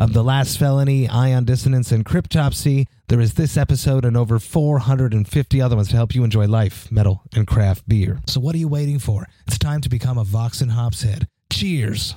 of 0.00 0.14
The 0.14 0.24
Last 0.24 0.58
Felony, 0.58 1.06
Ion 1.10 1.44
Dissonance, 1.44 1.92
and 1.92 2.06
Cryptopsy. 2.06 2.86
There 3.08 3.20
is 3.20 3.34
this 3.34 3.58
episode 3.58 4.06
and 4.06 4.16
over 4.16 4.38
450 4.38 5.60
other 5.60 5.76
ones 5.76 5.88
to 5.90 5.96
help 5.96 6.14
you 6.14 6.24
enjoy 6.24 6.46
life, 6.46 6.90
metal, 6.90 7.22
and 7.34 7.46
craft 7.46 7.86
beer. 7.86 8.20
So 8.26 8.40
what 8.40 8.54
are 8.54 8.58
you 8.58 8.66
waiting 8.66 8.98
for? 8.98 9.28
It's 9.46 9.58
time 9.58 9.82
to 9.82 9.90
become 9.90 10.16
a 10.16 10.24
Vox 10.24 10.62
and 10.62 10.72
Hops 10.72 11.02
head. 11.02 11.28
Cheers! 11.52 12.14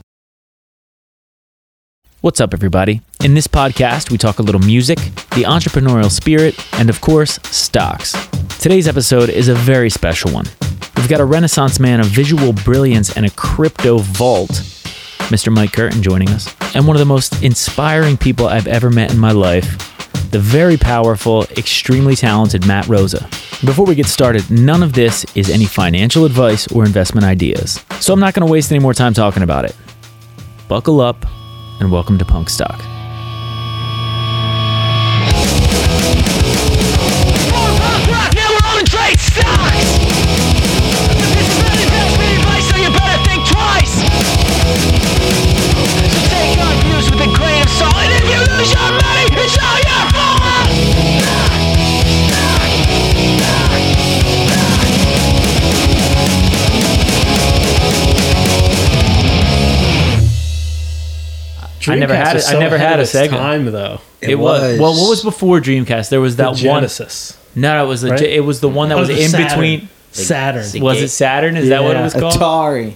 What's 2.22 2.40
up, 2.40 2.54
everybody? 2.54 3.02
In 3.22 3.34
this 3.34 3.48
podcast, 3.48 4.10
we 4.10 4.18
talk 4.18 4.40
a 4.40 4.44
little 4.44 4.62
music, 4.62 5.00
the 5.36 5.44
entrepreneurial 5.44 6.10
spirit, 6.10 6.58
and 6.76 6.90
of 6.90 7.02
course, 7.02 7.38
stocks. 7.44 8.14
Today's 8.62 8.88
episode 8.88 9.30
is 9.30 9.50
a 9.50 9.56
very 9.56 9.90
special 9.90 10.32
one. 10.32 10.46
We've 10.96 11.10
got 11.10 11.20
a 11.20 11.26
renaissance 11.26 11.82
man 11.82 12.00
of 12.00 12.06
visual 12.06 12.54
brilliance 12.54 13.18
and 13.18 13.26
a 13.26 13.30
crypto 13.32 13.98
vault, 13.98 14.52
Mr. 15.30 15.52
Mike 15.52 15.72
Curtin, 15.74 16.04
joining 16.04 16.30
us, 16.30 16.54
and 16.76 16.86
one 16.86 16.96
of 16.96 17.00
the 17.00 17.06
most 17.06 17.42
inspiring 17.42 18.18
people 18.18 18.48
I've 18.48 18.68
ever 18.68 18.90
met 18.90 19.12
in 19.12 19.18
my 19.18 19.32
life, 19.32 19.78
the 20.32 20.40
very 20.40 20.78
powerful, 20.78 21.44
extremely 21.58 22.16
talented 22.16 22.68
Matt 22.68 22.88
Rosa. 22.88 23.28
Before 23.66 23.86
we 23.86 23.96
get 23.96 24.06
started, 24.06 24.50
none 24.52 24.84
of 24.84 24.94
this 24.94 25.26
is 25.36 25.50
any 25.50 25.66
financial 25.66 26.26
advice 26.26 26.68
or 26.72 26.86
investment 26.86 27.26
ideas, 27.26 27.84
so 28.00 28.14
I'm 28.14 28.20
not 28.20 28.34
going 28.34 28.46
to 28.46 28.52
waste 28.52 28.72
any 28.72 28.80
more 28.80 28.94
time 28.94 29.14
talking 29.14 29.44
about 29.44 29.66
it. 29.66 29.76
Buckle 30.68 31.02
up 31.02 31.26
and 31.80 31.92
welcome 31.92 32.18
to 32.18 32.26
Punk 32.26 32.50
Stock. 32.50 32.93
I 61.88 61.96
never 61.96 62.16
had 62.16 62.36
Dreamcast 62.36 62.52
it. 62.52 62.56
I 62.56 62.60
never 62.60 62.78
had 62.78 63.00
a 63.00 63.04
Sega. 63.04 63.30
time 63.30 63.66
though. 63.66 64.00
It, 64.22 64.36
was. 64.36 64.80
well. 64.80 64.94
What 64.94 65.10
was 65.10 65.24
before 65.24 65.60
Dreamcast? 65.60 66.10
There 66.10 66.22
was 66.22 66.36
The 66.36 66.44
that 66.44 66.50
one. 66.50 66.58
Genesis. 66.58 67.38
No, 67.56 67.84
it 67.84 67.88
was 67.88 68.02
the. 68.02 68.12
Right? 68.12 68.22
It 68.22 68.46
was 68.46 68.60
the 68.62 68.70
one 68.70 68.90
that 68.90 68.96
Oh, 68.98 69.02
was 69.02 69.10
in 69.10 69.30
Saturn. 69.30 69.48
between. 69.50 69.90
Saturn. 70.12 70.82
Was 70.84 71.02
it 71.02 71.10
Saturn? 71.10 71.58
Is 71.58 71.70
that 71.70 71.84
what 71.84 71.96
it 71.98 72.02
was 72.02 72.14
called? 72.14 72.36
Atari. 72.36 72.96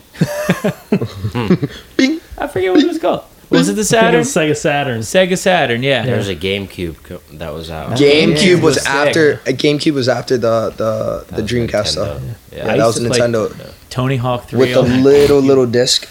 Bing. 1.98 2.22
I 2.38 2.48
forget 2.48 2.72
what 2.74 2.84
it 2.84 2.88
was 2.88 3.00
called. 3.00 3.24
Was 3.50 3.70
it 3.70 3.74
the 3.74 3.84
Saturn? 3.86 4.16
it 4.16 4.18
was 4.20 4.28
Sega 4.36 4.56
Saturn. 4.58 5.00
Sega 5.02 5.38
Saturn. 5.38 5.82
Yeah. 5.82 6.06
There 6.06 6.18
was 6.18 6.28
a 6.28 6.36
GameCube 6.36 7.38
that 7.38 7.54
was 7.54 7.72
out. 7.72 7.98
GameCube 7.98 8.56
was 8.62 8.76
was 8.76 8.86
after. 8.86 9.38
GameCube 9.46 9.94
was 9.94 10.10
after 10.10 10.38
the 10.38 10.70
the, 10.76 11.26
the 11.28 11.36
That 11.36 11.42
was 11.44 11.52
Dreamcast 11.52 11.70
Nintendo. 11.70 11.88
stuff. 11.88 12.22
Yeah. 12.52 12.58
Yeah, 12.58 12.76
that 12.78 12.86
was 12.86 12.96
to 13.00 13.02
Nintendo 13.10 13.74
Tony 13.90 14.18
Hawk 14.18 14.48
Three. 14.50 14.60
with 14.60 14.74
the 14.74 14.80
on 14.82 14.92
it. 14.92 14.98
little 15.02 15.40
little 15.40 15.66
disc. 15.80 16.08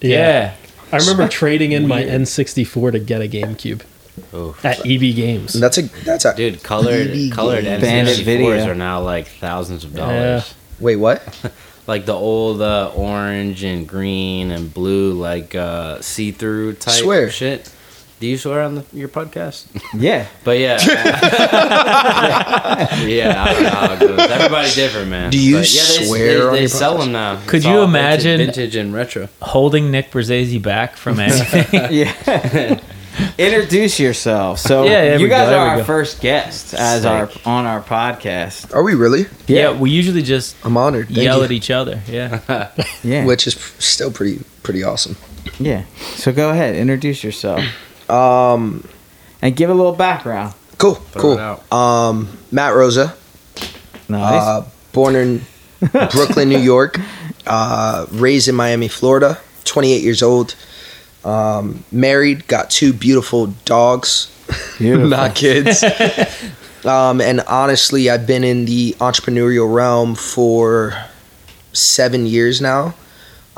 yeah. 0.00 0.54
I 0.92 0.96
remember 0.98 1.28
trading 1.28 1.72
in 1.72 1.86
my 1.86 2.02
N64 2.04 2.92
to 2.92 2.98
get 2.98 3.20
a 3.20 3.28
GameCube 3.28 3.82
Oof. 4.34 4.64
at 4.64 4.80
EB 4.86 5.14
Games. 5.14 5.54
And 5.54 5.62
that's 5.62 5.78
a 5.78 5.82
that's 6.04 6.24
a 6.24 6.34
Dude, 6.34 6.62
colored 6.62 7.08
EB 7.10 7.32
colored 7.32 7.64
game. 7.64 7.80
Bandit 7.80 8.16
N64s 8.18 8.24
Video. 8.24 8.70
are 8.70 8.74
now 8.74 9.00
like 9.00 9.28
thousands 9.28 9.84
of 9.84 9.92
Yeah. 9.92 9.98
dollars. 10.06 10.54
wait 10.80 10.96
what? 10.96 11.22
Like 11.88 12.04
the 12.04 12.12
old 12.12 12.60
uh, 12.60 12.92
orange 12.94 13.64
and 13.64 13.88
green 13.88 14.50
and 14.50 14.74
blue, 14.74 15.14
like 15.14 15.54
uh, 15.54 16.02
see-through 16.02 16.74
type 16.74 16.92
Swear. 16.96 17.30
shit. 17.30 17.72
Do 18.20 18.26
you 18.26 18.36
swear 18.36 18.62
on 18.62 18.74
the, 18.76 18.84
your 18.92 19.08
podcast? 19.08 19.66
Yeah. 19.94 20.26
But 20.42 20.58
yeah, 20.58 20.78
yeah, 23.06 23.44
I 23.46 23.52
don't 23.52 23.62
know 23.62 23.70
how 23.70 23.92
it 23.94 24.00
goes. 24.00 24.18
Everybody 24.30 24.70
different, 24.74 25.08
man. 25.10 25.30
Do 25.30 25.38
you 25.40 25.56
But 25.58 25.72
yeah, 25.72 25.82
they, 25.98 26.04
swear 26.06 26.26
They, 26.38 26.40
on 26.46 26.52
they 26.54 26.66
sell 26.66 26.96
podcast? 26.96 27.00
them 27.04 27.12
now. 27.12 27.40
Could 27.46 27.56
It's 27.58 27.66
you 27.66 27.72
all 27.72 27.86
vintage- 27.86 28.24
imagine- 28.24 28.38
vintage 28.38 28.76
and 28.76 28.92
retro? 28.94 29.28
Holding 29.42 29.90
Nick 29.90 30.10
Brzezzi 30.10 30.60
back 30.60 30.96
from 30.96 31.20
anything. 31.20 31.66
Yeah. 31.92 32.80
Introduce 33.38 33.98
yourself. 33.98 34.60
So 34.60 34.84
Yeah, 34.84 34.90
there 34.90 35.16
you 35.18 35.22
we 35.24 35.28
go, 35.28 35.36
guys 35.36 35.48
are 35.52 35.56
our 35.70 35.76
go. 35.78 35.84
first 35.84 36.20
guests 36.20 36.72
as 36.74 37.02
Sick. 37.02 37.10
our 37.10 37.28
on 37.44 37.66
our 37.66 37.80
podcast. 37.82 38.72
Are 38.74 38.82
we 38.82 38.94
really? 38.94 39.26
yeah. 39.48 39.76
We 39.76 39.90
usually 39.90 40.22
just 40.22 40.54
I'm 40.64 40.76
honored. 40.76 41.06
Thank 41.06 41.18
yell 41.20 41.38
you. 41.38 41.44
at 41.44 41.50
each 41.52 41.70
other. 41.70 42.00
Yeah. 42.08 42.70
Yeah. 43.02 43.24
Which 43.24 43.46
is 43.48 43.54
still 43.78 44.10
pretty 44.12 44.44
pretty 44.62 44.84
awesome. 44.84 45.16
yeah. 45.58 45.84
So 46.16 46.32
go 46.32 46.50
ahead, 46.50 46.76
introduce 46.76 47.24
yourself 47.24 47.64
Um, 48.10 48.86
and 49.42 49.54
give 49.54 49.70
a 49.70 49.74
little 49.74 49.92
background. 49.92 50.54
cool, 50.78 50.94
Throw 50.94 51.22
cool. 51.70 51.78
Um, 51.78 52.38
Matt 52.50 52.74
Rosa, 52.74 53.14
Nice. 54.08 54.42
uh, 54.42 54.64
born 54.92 55.14
in 55.16 55.42
Brooklyn, 56.10 56.48
New 56.48 56.58
York, 56.58 56.98
uh, 57.46 58.06
raised 58.10 58.48
in 58.48 58.54
Miami, 58.54 58.88
Florida. 58.88 59.38
28 59.64 60.02
years 60.02 60.22
old. 60.22 60.54
Um, 61.24 61.84
married, 61.92 62.46
got 62.46 62.70
two 62.70 62.92
beautiful 62.92 63.48
dogs. 63.66 64.34
Beautiful. 64.78 65.08
not 65.08 65.34
kids. 65.34 65.82
um, 66.86 67.20
and 67.20 67.40
honestly, 67.42 68.08
I've 68.08 68.26
been 68.26 68.44
in 68.44 68.64
the 68.64 68.92
entrepreneurial 68.98 69.72
realm 69.72 70.14
for 70.14 70.94
seven 71.74 72.24
years 72.24 72.62
now. 72.62 72.94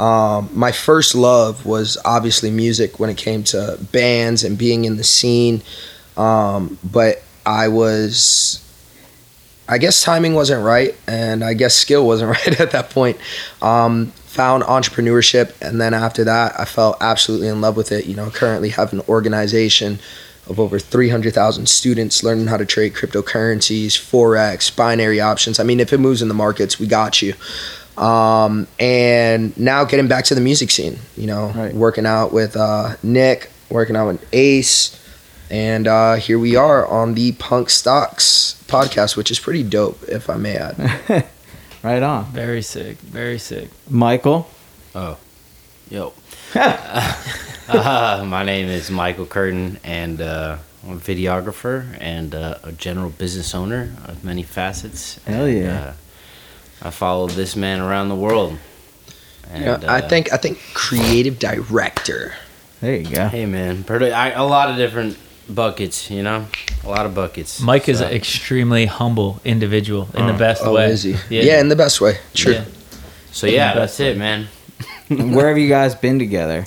Um, 0.00 0.48
my 0.54 0.72
first 0.72 1.14
love 1.14 1.66
was 1.66 1.98
obviously 2.06 2.50
music 2.50 2.98
when 2.98 3.10
it 3.10 3.18
came 3.18 3.44
to 3.44 3.78
bands 3.92 4.42
and 4.42 4.56
being 4.56 4.86
in 4.86 4.96
the 4.96 5.04
scene. 5.04 5.60
Um, 6.16 6.78
but 6.82 7.22
I 7.44 7.68
was, 7.68 8.64
I 9.68 9.76
guess 9.76 10.02
timing 10.02 10.32
wasn't 10.32 10.64
right, 10.64 10.94
and 11.06 11.44
I 11.44 11.52
guess 11.52 11.74
skill 11.74 12.06
wasn't 12.06 12.30
right 12.30 12.58
at 12.60 12.70
that 12.70 12.88
point. 12.88 13.18
Um, 13.60 14.06
found 14.24 14.62
entrepreneurship, 14.62 15.60
and 15.60 15.78
then 15.78 15.92
after 15.92 16.24
that, 16.24 16.58
I 16.58 16.64
fell 16.64 16.96
absolutely 17.02 17.48
in 17.48 17.60
love 17.60 17.76
with 17.76 17.92
it. 17.92 18.06
You 18.06 18.16
know, 18.16 18.30
currently 18.30 18.70
have 18.70 18.94
an 18.94 19.02
organization 19.02 19.98
of 20.48 20.58
over 20.58 20.78
300,000 20.78 21.68
students 21.68 22.22
learning 22.22 22.46
how 22.46 22.56
to 22.56 22.64
trade 22.64 22.94
cryptocurrencies, 22.94 23.92
forex, 23.92 24.74
binary 24.74 25.20
options. 25.20 25.60
I 25.60 25.62
mean, 25.62 25.78
if 25.78 25.92
it 25.92 25.98
moves 25.98 26.22
in 26.22 26.28
the 26.28 26.34
markets, 26.34 26.78
we 26.78 26.86
got 26.86 27.20
you. 27.20 27.34
Um, 28.00 28.66
and 28.78 29.56
now 29.58 29.84
getting 29.84 30.08
back 30.08 30.24
to 30.26 30.34
the 30.34 30.40
music 30.40 30.70
scene, 30.70 30.98
you 31.16 31.26
know, 31.26 31.52
Right. 31.54 31.74
working 31.74 32.06
out 32.06 32.32
with 32.32 32.56
uh, 32.56 32.96
Nick, 33.02 33.50
working 33.68 33.94
out 33.94 34.06
with 34.06 34.26
Ace, 34.32 34.96
and 35.50 35.86
uh, 35.86 36.14
here 36.14 36.38
we 36.38 36.56
are 36.56 36.86
on 36.86 37.14
the 37.14 37.32
Punk 37.32 37.68
Stocks 37.68 38.62
podcast, 38.68 39.16
which 39.16 39.30
is 39.30 39.38
pretty 39.38 39.62
dope, 39.62 40.02
if 40.08 40.30
I 40.30 40.36
may 40.36 40.56
add. 40.56 40.78
right 41.82 42.02
on. 42.02 42.24
Very 42.32 42.62
sick. 42.62 42.96
Very 42.98 43.38
sick. 43.38 43.68
Michael. 43.88 44.48
Oh, 44.94 45.18
yo. 45.90 46.14
uh, 46.54 48.24
my 48.26 48.42
name 48.44 48.68
is 48.68 48.90
Michael 48.90 49.26
Curtin, 49.26 49.78
and 49.84 50.20
uh, 50.22 50.56
I'm 50.86 50.92
a 50.96 51.00
videographer 51.00 51.96
and 52.00 52.34
uh, 52.34 52.58
a 52.62 52.72
general 52.72 53.10
business 53.10 53.54
owner 53.54 53.92
of 54.06 54.24
many 54.24 54.42
facets. 54.42 55.22
Hell 55.24 55.44
And, 55.44 55.58
yeah. 55.58 55.80
uh, 55.80 55.92
I 56.82 56.90
follow 56.90 57.26
this 57.28 57.56
man 57.56 57.80
around 57.80 58.08
the 58.08 58.14
world. 58.16 58.58
And, 59.52 59.64
Yeah, 59.64 59.78
I 59.86 60.00
uh, 60.00 60.08
think 60.08 60.32
I 60.32 60.36
think 60.36 60.58
creative 60.74 61.38
director. 61.38 62.34
There 62.80 62.94
you 62.96 63.04
go. 63.14 63.28
Hey, 63.28 63.44
man, 63.46 63.84
pretty, 63.84 64.10
I, 64.12 64.30
a 64.30 64.44
lot 64.44 64.70
of 64.70 64.76
different 64.76 65.18
buckets, 65.48 66.10
you 66.10 66.22
know? 66.22 66.46
A 66.84 66.88
lot 66.88 67.04
of 67.04 67.14
buckets. 67.14 67.60
Mike 67.60 67.88
is 67.90 68.00
an 68.00 68.10
extremely 68.12 68.86
humble 68.86 69.40
individual 69.44 70.08
in 70.14 70.26
the 70.26 70.32
Uh, 70.32 70.38
best 70.38 70.62
Oh, 70.64 70.74
way. 70.74 70.90
is 70.90 71.02
he? 71.02 71.16
Yeah. 71.28 71.60
in 71.60 71.68
the 71.68 71.76
best 71.76 72.00
way. 72.00 72.16
True. 72.32 72.52
Yeah. 72.54 72.64
So, 73.32 73.46
yeah, 73.46 73.74
Best 73.74 73.98
that's 73.98 74.00
it, 74.00 74.16
man. 74.16 74.48
Where 75.08 75.48
have 75.48 75.58
you 75.58 75.68
guys 75.68 75.94
been 75.94 76.18
together? 76.18 76.64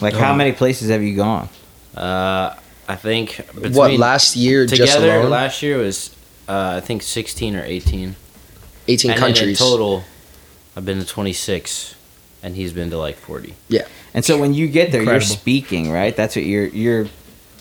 Like 0.00 0.14
how 0.14 0.32
Um, 0.32 0.38
many 0.38 0.52
places 0.52 0.90
have 0.90 1.02
you 1.02 1.14
gone? 1.14 1.48
Uh, 1.96 2.54
I 2.88 2.96
think 2.96 3.36
between 3.54 3.74
What 3.74 3.92
last 3.92 4.34
year 4.36 4.66
just 4.66 4.80
together 4.80 5.18
alone? 5.20 5.30
last 5.30 5.62
year 5.62 5.76
was 5.78 6.10
uh, 6.48 6.74
I 6.76 6.80
think 6.80 7.02
16 7.02 7.54
or 7.56 7.62
18. 7.64 8.16
18 8.88 9.10
and 9.10 9.20
then 9.20 9.28
in 9.28 9.34
countries. 9.34 9.58
total, 9.58 10.04
I've 10.76 10.84
been 10.84 10.98
to 10.98 11.06
26, 11.06 11.94
and 12.42 12.56
he's 12.56 12.72
been 12.72 12.90
to 12.90 12.98
like 12.98 13.16
40. 13.16 13.54
Yeah. 13.68 13.86
And 14.14 14.24
so 14.24 14.38
when 14.38 14.54
you 14.54 14.66
get 14.68 14.90
there, 14.92 15.00
Incredible. 15.02 15.26
you're 15.28 15.36
speaking, 15.38 15.90
right? 15.92 16.16
That's 16.16 16.34
what 16.36 16.44
you're 16.44 16.66
you're 16.66 17.06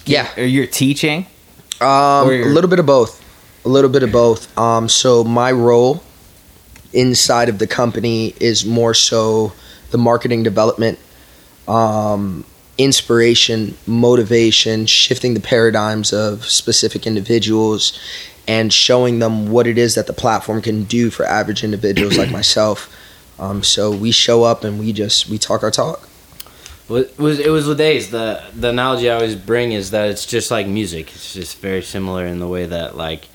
Yeah. 0.06 0.28
Or 0.38 0.44
you're 0.46 0.68
teaching? 0.68 1.28
Um, 1.82 1.88
Or 2.28 2.32
a 2.32 2.38
you're- 2.38 2.50
little 2.54 2.70
bit 2.70 2.80
of 2.80 2.86
both. 2.86 3.22
A 3.66 3.70
little 3.70 3.90
bit 3.90 4.02
of 4.04 4.12
both. 4.12 4.58
Um, 4.58 4.88
so 4.88 5.24
my 5.24 5.52
role 5.52 6.02
inside 6.94 7.50
of 7.50 7.60
the 7.60 7.68
company 7.68 8.34
is 8.40 8.66
more 8.66 8.94
so 8.94 9.52
the 9.92 9.98
marketing 9.98 10.42
development, 10.44 10.98
um, 11.68 12.46
inspiration, 12.78 13.76
motivation, 13.86 14.86
shifting 14.86 15.34
the 15.34 15.40
paradigms 15.42 16.14
of 16.14 16.46
specific 16.50 17.06
individuals, 17.06 17.92
and 18.48 18.72
showing 18.72 19.20
them 19.20 19.52
what 19.52 19.68
it 19.68 19.78
is 19.78 19.96
that 19.96 20.08
the 20.08 20.14
platform 20.14 20.62
can 20.62 20.84
do 20.84 21.10
for 21.10 21.26
average 21.26 21.64
individuals 21.64 22.18
like 22.18 22.32
myself. 22.42 22.94
Um, 23.40 23.64
so 23.64 23.92
we 23.92 24.12
show 24.12 24.44
up 24.44 24.64
and 24.64 24.80
we 24.80 24.94
just 24.94 25.30
we 25.30 25.38
talk 25.38 25.64
our 25.64 25.72
talk. 25.72 26.08
It 26.90 27.20
was 27.20 27.40
it 27.40 27.50
was 27.50 27.68
with 27.68 27.82
Ace. 27.82 28.10
The 28.10 28.42
the 28.56 28.70
analogy 28.70 29.10
I 29.10 29.16
always 29.16 29.36
bring 29.36 29.74
is 29.74 29.92
that 29.92 30.10
it's 30.10 30.26
just 30.26 30.50
like 30.50 30.68
music. 30.68 31.10
It's 31.14 31.34
just 31.34 31.58
very 31.60 31.82
similar 31.82 32.26
in 32.26 32.40
the 32.40 32.48
way 32.48 32.66
that 32.66 32.96
like, 32.96 33.28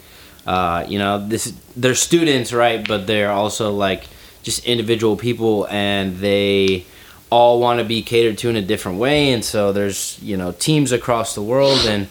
uh, 0.46 0.86
you 0.88 0.98
know, 0.98 1.24
this 1.26 1.52
they're 1.76 1.94
students, 1.94 2.52
right? 2.52 2.86
But 2.86 3.06
they're 3.06 3.30
also 3.30 3.72
like 3.72 4.04
just 4.42 4.64
individual 4.64 5.16
people, 5.16 5.68
and 5.68 6.16
they 6.16 6.86
all 7.30 7.60
want 7.60 7.78
to 7.78 7.84
be 7.84 8.02
catered 8.02 8.38
to 8.38 8.48
in 8.48 8.56
a 8.56 8.62
different 8.62 8.98
way. 8.98 9.32
And 9.32 9.44
so 9.44 9.70
there's 9.70 10.18
you 10.22 10.38
know 10.38 10.52
teams 10.52 10.90
across 10.90 11.34
the 11.34 11.42
world, 11.42 11.80
and 11.80 12.08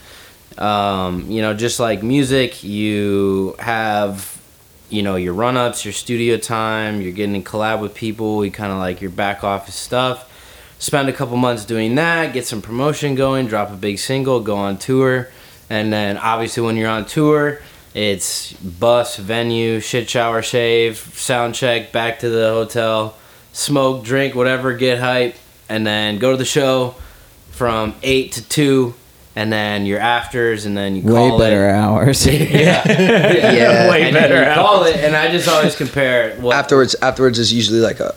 um, 0.57 1.29
you 1.29 1.41
know 1.41 1.53
just 1.53 1.79
like 1.79 2.03
music, 2.03 2.63
you 2.63 3.55
have 3.59 4.39
you 4.89 5.01
know 5.03 5.15
your 5.15 5.33
run 5.33 5.57
ups, 5.57 5.85
your 5.85 5.93
studio 5.93 6.37
time, 6.37 7.01
you're 7.01 7.11
getting 7.11 7.41
to 7.41 7.49
collab 7.49 7.81
with 7.81 7.93
people, 7.95 8.43
you 8.43 8.51
kind 8.51 8.71
of 8.71 8.77
like 8.77 9.01
your 9.01 9.11
back 9.11 9.43
office 9.43 9.75
stuff. 9.75 10.27
Spend 10.79 11.09
a 11.09 11.13
couple 11.13 11.37
months 11.37 11.63
doing 11.63 11.95
that, 11.95 12.33
get 12.33 12.45
some 12.45 12.61
promotion 12.61 13.13
going, 13.13 13.45
drop 13.47 13.69
a 13.71 13.75
big 13.75 13.99
single, 13.99 14.39
go 14.39 14.55
on 14.55 14.77
tour, 14.77 15.29
and 15.69 15.93
then 15.93 16.17
obviously 16.17 16.63
when 16.63 16.75
you're 16.75 16.89
on 16.89 17.05
tour, 17.05 17.61
it's 17.93 18.53
bus, 18.53 19.17
venue, 19.17 19.79
shit 19.79 20.09
shower, 20.09 20.41
shave, 20.41 20.97
sound 20.97 21.55
check, 21.55 21.91
back 21.91 22.19
to 22.19 22.29
the 22.29 22.49
hotel, 22.49 23.15
smoke, 23.53 24.03
drink, 24.03 24.33
whatever, 24.33 24.73
get 24.73 24.99
hype, 24.99 25.35
and 25.69 25.85
then 25.85 26.17
go 26.17 26.31
to 26.31 26.37
the 26.37 26.45
show 26.45 26.95
from 27.51 27.93
eight 28.01 28.31
to 28.33 28.47
two, 28.47 28.93
and 29.35 29.51
then 29.51 29.85
your 29.85 29.99
afters, 29.99 30.65
and 30.65 30.75
then 30.75 30.95
you 30.95 31.03
Way 31.03 31.37
better 31.37 31.69
it. 31.69 31.73
hours. 31.73 32.25
yeah, 32.27 32.83
Yeah. 32.87 33.89
Way 33.89 34.03
and 34.03 34.13
better 34.13 34.35
then 34.35 34.43
you 34.45 34.49
hours. 34.51 34.55
call 34.67 34.83
it, 34.85 34.95
and 34.97 35.15
I 35.15 35.31
just 35.31 35.47
always 35.47 35.75
compare 35.75 36.35
what 36.41 36.55
Afterwards, 36.55 36.95
afterwards 37.01 37.39
is 37.39 37.51
usually 37.53 37.79
like 37.79 37.99
a 37.99 38.13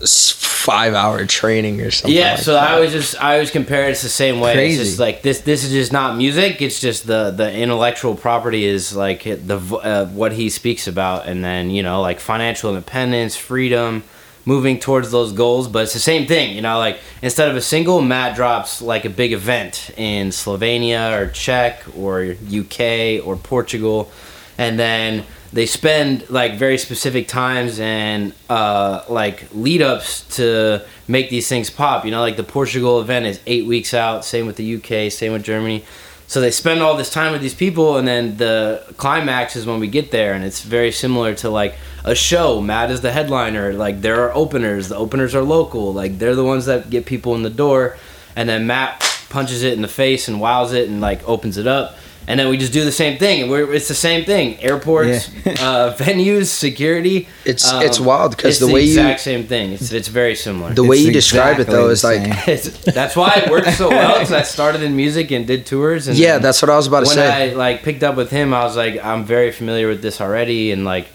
five 0.00 0.94
hour 0.94 1.24
training 1.26 1.80
or 1.80 1.90
something. 1.90 2.16
Yeah, 2.16 2.32
like 2.34 2.40
so 2.40 2.52
that. 2.52 2.70
I 2.70 2.74
always 2.74 2.92
just 2.92 3.20
I 3.22 3.34
always 3.34 3.50
compare 3.50 3.88
it, 3.88 3.90
it's 3.92 4.02
the 4.02 4.08
same 4.08 4.38
way. 4.40 4.54
Crazy. 4.54 4.80
It's 4.80 4.90
just 4.90 5.00
like 5.00 5.22
this 5.22 5.40
this 5.40 5.64
is 5.64 5.72
just 5.72 5.92
not 5.92 6.16
music. 6.16 6.62
It's 6.62 6.80
just 6.80 7.06
the 7.06 7.30
the 7.30 7.52
intellectual 7.52 8.14
property 8.14 8.64
is 8.64 8.94
like 8.94 9.24
the 9.24 9.56
uh, 9.82 10.06
what 10.06 10.32
he 10.32 10.50
speaks 10.50 10.86
about, 10.86 11.26
and 11.26 11.44
then 11.44 11.70
you 11.70 11.82
know 11.82 12.00
like 12.00 12.20
financial 12.20 12.70
independence, 12.70 13.34
freedom, 13.36 14.04
moving 14.48 14.80
towards 14.80 15.10
those 15.10 15.32
goals. 15.32 15.68
But 15.68 15.84
it's 15.84 15.92
the 15.92 15.98
same 16.00 16.26
thing, 16.26 16.56
you 16.56 16.62
know. 16.62 16.78
Like 16.78 16.98
instead 17.22 17.50
of 17.50 17.56
a 17.56 17.60
single, 17.60 18.00
Matt 18.00 18.34
drops 18.34 18.80
like 18.80 19.04
a 19.04 19.10
big 19.10 19.32
event 19.32 19.90
in 19.96 20.30
Slovenia 20.30 21.20
or 21.20 21.30
Czech 21.30 21.84
or 21.96 22.34
UK 22.60 23.24
or 23.24 23.36
Portugal, 23.36 24.10
and 24.56 24.78
then 24.78 25.24
they 25.52 25.66
spend 25.66 26.28
like 26.30 26.54
very 26.56 26.78
specific 26.78 27.28
times 27.28 27.78
and 27.78 28.32
uh, 28.48 29.04
like 29.08 29.46
lead 29.52 29.82
ups 29.82 30.36
to 30.36 30.82
make 31.06 31.28
these 31.28 31.46
things 31.46 31.68
pop. 31.70 32.04
You 32.06 32.10
know, 32.10 32.20
like 32.20 32.36
the 32.36 32.42
Portugal 32.58 33.00
event 33.00 33.26
is 33.26 33.40
eight 33.46 33.66
weeks 33.66 33.92
out. 33.92 34.24
Same 34.24 34.46
with 34.46 34.56
the 34.56 34.76
UK. 34.76 35.12
Same 35.12 35.32
with 35.32 35.44
Germany. 35.44 35.84
So 36.28 36.42
they 36.42 36.50
spend 36.50 36.82
all 36.82 36.94
this 36.94 37.08
time 37.10 37.32
with 37.32 37.40
these 37.40 37.54
people, 37.54 37.96
and 37.96 38.06
then 38.06 38.36
the 38.36 38.84
climax 38.98 39.56
is 39.56 39.64
when 39.64 39.80
we 39.80 39.88
get 39.88 40.10
there, 40.10 40.34
and 40.34 40.44
it's 40.44 40.60
very 40.60 40.92
similar 40.92 41.34
to 41.36 41.48
like 41.48 41.74
a 42.04 42.14
show. 42.14 42.60
Matt 42.60 42.90
is 42.90 43.00
the 43.00 43.10
headliner. 43.10 43.72
Like 43.72 44.02
there 44.02 44.20
are 44.22 44.34
openers. 44.34 44.90
The 44.90 44.96
openers 44.96 45.34
are 45.34 45.42
local. 45.42 45.94
Like 45.94 46.18
they're 46.18 46.36
the 46.36 46.44
ones 46.44 46.66
that 46.66 46.90
get 46.90 47.06
people 47.06 47.34
in 47.34 47.44
the 47.44 47.50
door, 47.50 47.96
and 48.36 48.46
then 48.46 48.66
Matt 48.66 49.00
punches 49.30 49.62
it 49.62 49.72
in 49.72 49.80
the 49.80 49.88
face 49.88 50.28
and 50.28 50.38
wows 50.38 50.74
it 50.74 50.90
and 50.90 51.00
like 51.00 51.26
opens 51.26 51.56
it 51.56 51.66
up. 51.66 51.96
And 52.28 52.38
then 52.38 52.50
we 52.50 52.58
just 52.58 52.74
do 52.74 52.84
the 52.84 52.92
same 52.92 53.18
thing, 53.18 53.48
we're, 53.48 53.72
it's 53.72 53.88
the 53.88 53.94
same 53.94 54.26
thing. 54.26 54.62
Airports, 54.62 55.28
uh, 55.46 55.96
venues, 55.98 56.48
security. 56.48 57.26
It's 57.46 57.66
um, 57.72 57.82
it's 57.82 57.98
wild 57.98 58.36
because 58.36 58.50
it's 58.50 58.66
the 58.66 58.72
way 58.72 58.82
you 58.82 58.90
exact 59.00 59.20
same 59.20 59.46
thing. 59.46 59.72
It's 59.72 59.90
it's 59.92 60.08
very 60.08 60.34
similar. 60.34 60.74
the 60.74 60.84
way 60.84 60.98
It's 60.98 61.06
you 61.06 61.12
describe 61.12 61.58
it 61.58 61.68
though 61.68 61.88
is 61.88 62.04
like 62.04 62.44
that's 62.84 63.16
why 63.16 63.32
it 63.42 63.50
worked 63.50 63.72
so 63.72 63.88
well 63.88 64.12
because 64.12 64.32
I 64.32 64.42
started 64.42 64.82
in 64.82 64.94
music 64.94 65.30
and 65.30 65.46
did 65.46 65.64
tours. 65.64 66.06
And 66.06 66.18
yeah, 66.18 66.36
that's 66.36 66.60
what 66.60 66.70
I 66.70 66.76
was 66.76 66.86
about 66.86 67.00
to 67.00 67.06
when 67.06 67.16
say. 67.16 67.48
When 67.48 67.52
I 67.52 67.54
like 67.54 67.82
picked 67.82 68.02
up 68.02 68.14
with 68.14 68.30
him, 68.30 68.52
I 68.52 68.62
was 68.62 68.76
like, 68.76 69.02
I'm 69.02 69.24
very 69.24 69.50
familiar 69.50 69.88
with 69.88 70.02
this 70.02 70.20
already, 70.20 70.70
and 70.70 70.84
like 70.84 71.08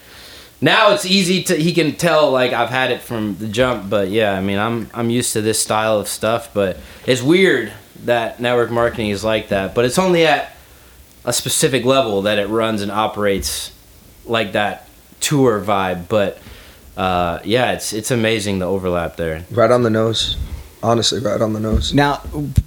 now 0.61 0.93
it's 0.93 1.05
easy 1.05 1.43
to 1.43 1.55
he 1.55 1.73
can 1.73 1.93
tell 1.93 2.31
like 2.31 2.53
I've 2.53 2.71
had 2.71 2.89
it 2.89 3.03
from 3.03 3.35
the 3.37 3.47
jump. 3.47 3.87
But 3.87 4.09
yeah, 4.09 4.33
I 4.33 4.41
mean 4.41 4.57
I'm 4.57 4.89
I'm 4.95 5.11
used 5.11 5.33
to 5.33 5.41
this 5.41 5.61
style 5.61 5.99
of 5.99 6.07
stuff, 6.07 6.51
but 6.55 6.77
it's 7.05 7.21
weird 7.21 7.71
that 8.05 8.39
network 8.39 8.71
marketing 8.71 9.11
is 9.11 9.23
like 9.23 9.49
that. 9.49 9.75
But 9.75 9.85
it's 9.85 9.99
only 9.99 10.25
at 10.25 10.49
a 11.25 11.33
specific 11.33 11.85
level 11.85 12.23
that 12.23 12.37
it 12.37 12.47
runs 12.47 12.81
and 12.81 12.91
operates 12.91 13.71
like 14.25 14.53
that 14.53 14.87
tour 15.19 15.61
vibe. 15.61 16.07
But 16.07 16.39
uh, 16.97 17.39
yeah, 17.43 17.71
it's 17.71 17.93
it's 17.93 18.11
amazing 18.11 18.59
the 18.59 18.65
overlap 18.65 19.15
there. 19.15 19.45
right 19.51 19.71
on 19.71 19.83
the 19.83 19.89
nose. 19.89 20.37
Honestly, 20.81 21.19
right 21.19 21.39
on 21.39 21.53
the 21.53 21.61
nose. 21.61 21.93
Now, 21.93 22.21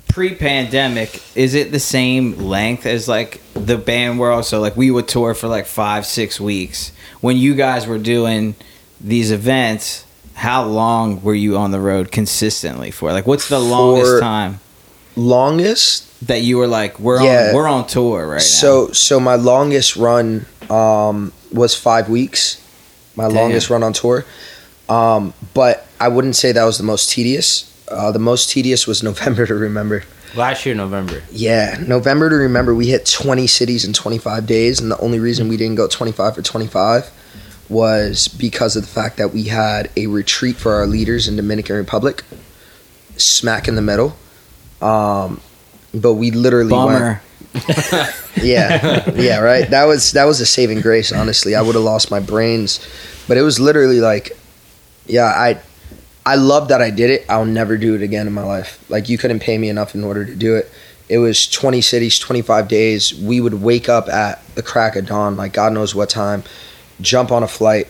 pre-pandemic, 0.09 1.23
is 1.37 1.55
it 1.55 1.71
the 1.71 1.79
same 1.79 2.39
length 2.39 2.87
as 2.87 3.09
like 3.09 3.43
the 3.53 3.77
band 3.77 4.19
world? 4.19 4.47
So 4.47 4.59
like 4.59 4.75
we 4.75 4.91
would 4.91 5.07
tour 5.07 5.35
for 5.35 5.49
like 5.49 5.67
five, 5.67 6.07
six 6.07 6.41
weeks. 6.41 6.93
When 7.21 7.37
you 7.37 7.55
guys 7.55 7.87
were 7.87 7.99
doing 7.99 8.55
these 9.03 9.31
events, 9.31 10.07
how 10.33 10.65
long 10.65 11.23
were 11.23 11.35
you 11.35 11.59
on 11.59 11.73
the 11.73 11.81
road 11.81 12.11
consistently 12.11 12.91
for? 12.91 13.13
Like, 13.13 13.27
what's 13.27 13.49
the 13.49 13.59
longest 13.59 14.21
time 14.21 14.61
Longest 15.17 16.05
that 16.27 16.43
you 16.43 16.59
were 16.59 16.67
like, 16.67 16.99
we're 17.01 17.23
Yeah. 17.23 17.49
on, 17.49 17.55
we're 17.55 17.69
on 17.69 17.87
tour 17.87 18.27
right 18.27 18.35
now? 18.37 18.39
So 18.39 18.93
so 18.93 19.19
my 19.19 19.35
longest 19.37 19.97
run 19.97 20.47
um, 20.71 21.33
was 21.53 21.75
five 21.75 22.09
weeks. 22.09 22.63
My 23.17 23.25
Damn. 23.29 23.37
longest 23.37 23.71
run 23.71 23.83
on 23.83 23.93
tour, 23.95 24.25
um, 24.91 25.33
but 25.55 25.87
I 25.99 26.09
wouldn't 26.09 26.37
say 26.37 26.53
that 26.53 26.65
was 26.65 26.77
the 26.77 26.85
most 26.85 27.11
tedious. 27.11 27.73
Uh, 27.91 28.13
the 28.13 28.19
most 28.19 28.51
tedious 28.51 28.87
was 28.87 29.03
November 29.11 29.47
to 29.47 29.55
remember. 29.55 30.05
Last 30.35 30.67
year, 30.67 30.75
November. 30.75 31.23
Yeah, 31.33 31.79
November 31.87 32.29
to 32.29 32.37
remember. 32.37 32.75
We 32.75 32.89
hit 32.89 33.07
20 33.07 33.47
cities 33.47 33.87
in 33.87 33.95
25 33.95 34.47
days, 34.47 34.81
and 34.81 34.91
the 34.91 34.99
only 34.99 35.19
reason 35.19 35.49
we 35.49 35.57
didn't 35.57 35.77
go 35.77 35.87
25 35.89 36.35
for 36.35 36.43
25 36.43 37.11
was 37.71 38.29
because 38.29 38.77
of 38.77 38.83
the 38.83 38.89
fact 38.89 39.17
that 39.17 39.33
we 39.33 39.45
had 39.45 39.89
a 39.97 40.09
retreat 40.09 40.57
for 40.57 40.75
our 40.75 40.87
leaders 40.87 41.27
in 41.27 41.37
Dominican 41.37 41.77
Republic, 41.77 42.23
smack 43.17 43.67
in 43.67 43.77
the 43.77 43.83
middle. 43.83 44.15
Um, 44.81 45.41
but 45.95 46.15
we 46.15 46.31
literally 46.31 46.73
went. 46.73 47.21
Yeah, 48.43 49.11
yeah, 49.15 49.39
right. 49.41 49.69
That 49.71 49.85
was 49.85 50.13
that 50.13 50.25
was 50.25 50.41
a 50.41 50.47
saving 50.47 50.83
grace. 50.83 51.11
Honestly, 51.11 51.55
I 51.55 51.63
would 51.63 51.75
have 51.75 51.85
lost 51.85 52.11
my 52.11 52.21
brains, 52.21 52.87
but 53.27 53.37
it 53.37 53.43
was 53.43 53.59
literally 53.59 54.01
like, 54.01 54.37
yeah, 55.07 55.25
I, 55.25 55.59
I 56.25 56.37
love 56.37 56.69
that 56.69 56.83
I 56.83 56.91
did 56.91 57.11
it. 57.11 57.25
I'll 57.29 57.47
never 57.47 57.77
do 57.77 57.95
it 57.95 58.03
again 58.03 58.27
in 58.27 58.33
my 58.33 58.43
life. 58.43 58.85
Like 58.91 59.09
you 59.09 59.17
couldn't 59.17 59.41
pay 59.41 59.57
me 59.57 59.69
enough 59.69 59.95
in 59.95 60.05
order 60.05 60.25
to 60.25 60.35
do 60.35 60.55
it. 60.57 60.71
It 61.09 61.19
was 61.19 61.49
20 61.49 61.81
cities, 61.81 62.19
25 62.19 62.69
days. 62.69 63.15
We 63.15 63.41
would 63.41 63.63
wake 63.63 63.89
up 63.89 64.09
at 64.09 64.45
the 64.55 64.63
crack 64.63 64.97
of 64.97 65.07
dawn, 65.07 65.37
like 65.37 65.53
God 65.53 65.73
knows 65.73 65.95
what 65.95 66.11
time, 66.11 66.43
jump 67.01 67.31
on 67.31 67.43
a 67.43 67.49
flight, 67.49 67.89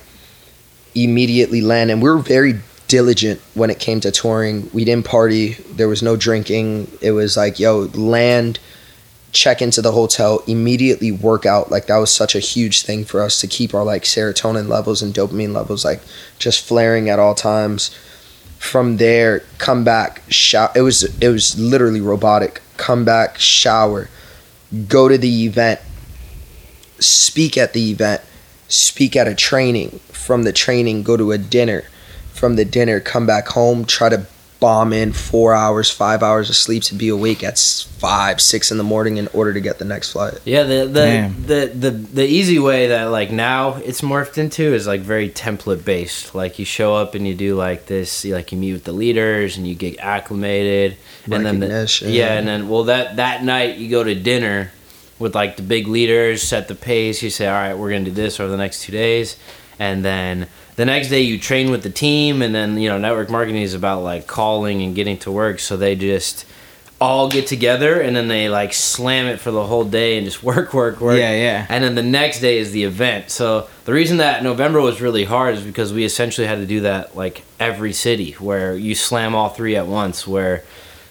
immediately 0.95 1.61
land, 1.61 1.91
and 1.91 2.03
we 2.03 2.11
were 2.11 2.19
very 2.19 2.61
diligent 2.89 3.41
when 3.55 3.71
it 3.71 3.79
came 3.79 4.01
to 4.01 4.11
touring. 4.11 4.71
We 4.73 4.85
didn't 4.85 5.07
party. 5.07 5.55
There 5.71 5.89
was 5.89 6.03
no 6.03 6.17
drinking. 6.17 6.91
It 7.01 7.13
was 7.13 7.37
like, 7.37 7.59
yo, 7.59 7.91
land 7.95 8.59
check 9.37 9.61
into 9.61 9.83
the 9.83 9.93
hotel, 9.93 10.43
immediately 10.47 11.13
work 11.13 11.45
out. 11.45 11.71
Like 11.71 11.87
that 11.87 11.99
was 11.99 12.13
such 12.13 12.35
a 12.35 12.41
huge 12.41 12.83
thing 12.83 13.05
for 13.05 13.21
us 13.21 13.41
to 13.41 13.47
keep 13.47 13.75
our 13.75 13.85
like 13.85 14.05
serotonin 14.05 14.69
levels 14.69 15.03
and 15.03 15.13
dopamine 15.13 15.53
levels 15.53 15.85
like 15.85 16.01
just 16.39 16.67
flaring 16.67 17.09
at 17.09 17.19
all 17.19 17.35
times. 17.35 17.95
From 18.59 18.97
there, 18.97 19.41
come 19.59 19.85
back, 19.85 20.23
shower. 20.29 20.73
It 20.75 20.81
was 20.81 21.05
it 21.21 21.29
was 21.29 21.59
literally 21.59 22.01
robotic. 22.01 22.63
Come 22.79 23.05
back, 23.05 23.39
shower, 23.39 24.09
go 24.89 25.09
to 25.09 25.19
the 25.19 25.45
event, 25.45 25.81
speak 26.99 27.59
at 27.59 27.75
the 27.75 27.91
event, 27.91 28.23
speak 28.69 29.15
at 29.15 29.29
a 29.29 29.35
training. 29.35 30.01
From 30.11 30.45
the 30.45 30.53
training, 30.53 31.03
go 31.03 31.17
to 31.17 31.33
a 31.33 31.39
dinner. 31.39 31.85
From 32.37 32.57
the 32.57 32.67
dinner, 32.67 33.01
come 33.01 33.27
back 33.27 33.49
home, 33.49 33.87
try 33.87 34.11
to 34.11 34.27
bomb 34.61 34.93
in 34.93 35.13
four 35.13 35.55
hours, 35.55 35.91
five 35.91 36.23
hours 36.23 36.49
of 36.49 36.57
sleep 36.57 36.83
to 36.83 36.95
be 36.95 37.09
awake 37.09 37.43
at 37.43 37.59
five, 37.59 38.41
six 38.41 38.71
in 38.71 38.79
the 38.79 38.85
morning 38.85 39.17
in 39.17 39.29
order 39.29 39.53
to 39.53 39.61
get 39.61 39.79
the 39.79 39.85
next 39.85 40.13
flight. 40.13 40.39
Yeah, 40.45 40.63
the 40.65 40.87
the, 40.87 41.05
Damn. 41.05 41.47
the 41.47 41.73
the 41.75 41.91
the 41.91 42.27
easy 42.27 42.59
way 42.59 42.89
that 42.89 43.05
like 43.05 43.31
now 43.31 43.77
it's 43.77 44.01
morphed 44.01 44.39
into 44.39 44.63
is 44.63 44.87
like 44.87 45.01
very 45.01 45.31
template 45.31 45.85
based. 45.85 46.35
Like 46.35 46.59
you 46.59 46.65
show 46.65 46.95
up 46.95 47.15
and 47.15 47.27
you 47.27 47.35
do 47.35 47.55
like 47.55 47.87
this, 47.87 48.25
you, 48.25 48.35
like 48.35 48.53
you 48.53 48.59
meet 48.59 48.73
with 48.73 48.85
the 48.85 48.93
leaders 48.93 49.57
and 49.57 49.67
you 49.67 49.75
get 49.75 49.99
acclimated, 49.99 50.97
and 51.31 51.45
then 51.45 51.61
the, 51.61 52.05
yeah, 52.07 52.35
and 52.35 52.47
then 52.47 52.69
well 52.69 52.85
that 52.85 53.17
that 53.17 53.45
night 53.45 53.77
you 53.77 53.89
go 53.89 54.05
to 54.05 54.15
dinner 54.15 54.73
with 55.19 55.35
like 55.35 55.57
the 55.57 55.63
big 55.63 55.87
leaders, 55.87 56.43
set 56.43 56.69
the 56.69 56.75
pace. 56.75 57.23
You 57.23 57.31
say, 57.31 57.47
all 57.47 57.55
right, 57.55 57.75
we're 57.75 57.91
gonna 57.91 58.05
do 58.05 58.11
this 58.11 58.41
over 58.41 58.51
the 58.51 58.59
next 58.59 58.83
two 58.83 58.93
days, 58.93 59.37
and 59.79 60.05
then 60.05 60.49
the 60.77 60.85
next 60.85 61.09
day 61.09 61.23
you 61.23 61.39
train 61.39 61.71
with 61.71 61.83
the 61.83 61.91
team, 61.91 62.43
and 62.43 62.55
then 62.55 62.79
you 62.79 62.89
know 62.89 62.99
network 62.99 63.31
marketing 63.31 63.63
is 63.63 63.75
about 63.75 64.03
like 64.03 64.27
calling 64.27 64.83
and 64.83 64.95
getting 64.95 65.19
to 65.19 65.33
work. 65.33 65.59
So 65.59 65.77
they 65.77 65.97
just 65.97 66.47
all 67.01 67.29
get 67.29 67.47
together 67.47 68.01
and 68.01 68.17
then 68.17 68.27
they 68.27 68.49
like 68.49 68.73
slam 68.73 69.27
it 69.27 69.39
for 69.39 69.51
the 69.51 69.67
whole 69.67 69.85
day 69.85 70.17
and 70.17 70.25
just 70.25 70.43
work, 70.43 70.73
work, 70.73 71.01
work. 71.01 71.19
Yeah, 71.19 71.33
yeah. 71.33 71.67
And 71.69 71.85
then 71.85 71.95
the 71.95 72.03
next 72.03 72.41
day 72.41 72.59
is 72.59 72.73
the 72.73 72.85
event. 72.85 73.31
So 73.31 73.69
the 73.85 73.93
reason 73.93 74.19
that 74.19 74.43
November 74.43 74.81
was 74.81 75.01
really 75.01 75.25
hard 75.25 75.57
is 75.57 75.63
because 75.63 75.93
we 75.93 76.05
essentially 76.05 76.47
had 76.47 76.59
to 76.59 76.67
do 76.67 76.81
that 76.81 77.17
like 77.17 77.43
every 77.61 77.93
city 77.93 78.33
where 78.33 78.75
you 78.75 78.95
slam 78.95 79.35
all 79.35 79.51
three 79.51 79.77
at 79.77 79.87
once. 79.87 80.27
Where 80.27 80.65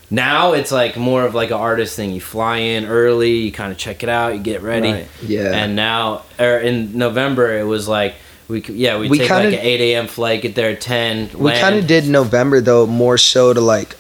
now 0.10 0.53
it's 0.53 0.72
like 0.72 0.98
more 0.98 1.24
of 1.24 1.36
like 1.36 1.50
an 1.50 1.57
artist 1.57 1.95
thing. 1.95 2.12
You 2.12 2.22
fly 2.22 2.57
in 2.57 2.86
early, 2.86 3.38
you 3.38 3.51
kind 3.51 3.72
of 3.72 3.77
check 3.77 4.01
it 4.01 4.10
out, 4.10 4.36
you 4.36 4.41
get 4.41 4.62
ready. 4.62 4.91
Right. 4.91 5.07
Yeah. 5.22 5.51
And 5.53 5.75
now, 5.75 6.24
or 6.39 6.57
in 6.57 6.98
November, 6.98 7.57
it 7.57 7.63
was 7.63 7.88
like 7.88 8.15
we 8.48 8.62
yeah 8.64 8.98
we, 8.98 9.10
We 9.10 9.20
take 9.20 9.28
kinda- 9.28 9.50
like 9.52 9.60
an 9.60 9.66
eight 9.66 9.82
a.m. 9.82 10.08
flight, 10.08 10.42
get 10.42 10.56
there 10.56 10.70
at 10.72 10.82
ten. 10.82 11.30
We 11.38 11.52
kind 11.54 11.75
of 11.75 11.88
did 11.88 12.08
November 12.08 12.62
though 12.62 12.86
more 12.86 13.18
so 13.18 13.54
to 13.54 13.62
like, 13.62 13.96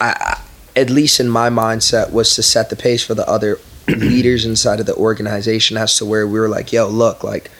I, 0.00 0.10
I 0.18 0.40
at 0.76 0.90
least 0.90 1.20
in 1.20 1.28
my 1.28 1.50
mindset 1.50 2.10
was 2.12 2.34
to 2.34 2.42
set 2.42 2.68
the 2.70 2.76
pace 2.76 3.04
for 3.04 3.14
the 3.14 3.28
other 3.28 3.58
leaders 3.88 4.44
inside 4.44 4.80
of 4.80 4.86
the 4.86 4.94
organization 4.96 5.76
as 5.76 5.96
to 5.98 6.04
where 6.04 6.26
we 6.26 6.38
were 6.38 6.48
like, 6.48 6.72
yo, 6.72 6.88
look, 6.88 7.22
like, 7.22 7.50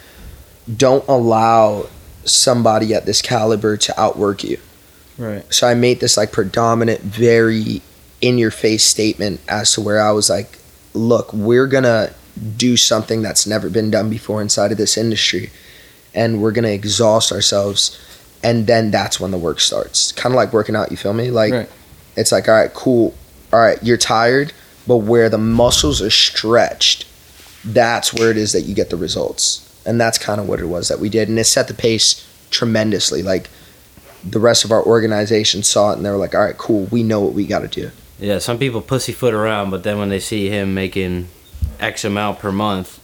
don't 0.77 1.07
allow 1.07 1.87
somebody 2.25 2.93
at 2.95 3.07
this 3.07 3.23
caliber 3.23 3.77
to 3.77 4.01
outwork 4.01 4.43
you. 4.43 4.59
Right. 5.17 5.45
So 5.55 5.69
I 5.69 5.75
made 5.75 6.01
this 6.01 6.17
like 6.17 6.33
predominant, 6.33 7.03
very 7.03 7.83
in 8.21 8.39
your 8.39 8.51
face 8.51 8.83
statement 8.85 9.41
as 9.49 9.73
to 9.75 9.81
where 9.81 10.01
I 10.01 10.11
was 10.11 10.29
like, 10.31 10.59
look, 10.93 11.33
we're 11.33 11.67
gonna 11.69 12.13
do 12.57 12.77
something 12.77 13.23
that's 13.23 13.47
never 13.47 13.71
been 13.71 13.91
done 13.91 14.11
before 14.11 14.43
inside 14.43 14.73
of 14.73 14.79
this 14.79 14.97
industry. 14.97 15.51
And 16.15 16.41
we're 16.43 16.53
gonna 16.53 16.69
exhaust 16.69 17.33
ourselves. 17.33 17.99
And 18.43 18.67
then 18.67 18.91
that's 18.91 19.19
when 19.19 19.31
the 19.31 19.39
work 19.39 19.61
starts. 19.61 20.13
Kind 20.13 20.35
of 20.35 20.37
like 20.37 20.53
working 20.53 20.77
out, 20.77 20.91
you 20.91 20.97
feel 20.97 21.15
me? 21.15 21.31
Like, 21.31 21.53
Right. 21.53 21.71
it's 22.17 22.33
like, 22.33 22.49
all 22.49 22.55
right, 22.55 22.73
cool. 22.75 23.15
All 23.53 23.61
right, 23.61 23.79
you're 23.83 23.97
tired, 23.97 24.53
but 24.87 24.99
where 24.99 25.29
the 25.29 25.39
muscles 25.39 26.03
are 26.03 26.11
stretched, 26.11 27.07
that's 27.65 28.13
where 28.13 28.31
it 28.31 28.37
is 28.37 28.53
that 28.53 28.63
you 28.63 28.75
get 28.75 28.91
the 28.91 28.97
results. 28.97 29.61
And 29.87 30.01
that's 30.01 30.19
kind 30.19 30.41
of 30.41 30.49
what 30.49 30.61
it 30.61 30.67
was 30.67 30.89
that 30.89 30.99
we 31.01 31.09
did. 31.09 31.29
And 31.29 31.39
it 31.39 31.45
set 31.45 31.69
the 31.69 31.75
pace 31.75 32.27
tremendously. 32.51 33.23
Like, 33.23 33.49
the 34.29 34.41
rest 34.41 34.65
of 34.65 34.73
our 34.73 34.83
organization 34.85 35.63
saw 35.63 35.93
it 35.93 35.97
and 35.97 36.05
they 36.05 36.11
were 36.11 36.17
like, 36.17 36.35
all 36.35 36.41
right, 36.41 36.57
cool, 36.57 36.85
we 36.91 37.03
know 37.03 37.21
what 37.21 37.33
we 37.35 37.47
got 37.47 37.61
to 37.61 37.69
do. 37.69 37.91
Yeah, 38.19 38.39
some 38.39 38.59
people 38.59 38.81
pussyfoot 38.81 39.35
around, 39.35 39.71
but 39.71 39.83
then 39.83 39.99
when 39.99 40.09
they 40.09 40.21
see 40.21 40.49
him 40.49 40.73
making 40.75 41.29
X 41.81 42.05
amount 42.05 42.39
per 42.39 42.53
month, 42.53 43.01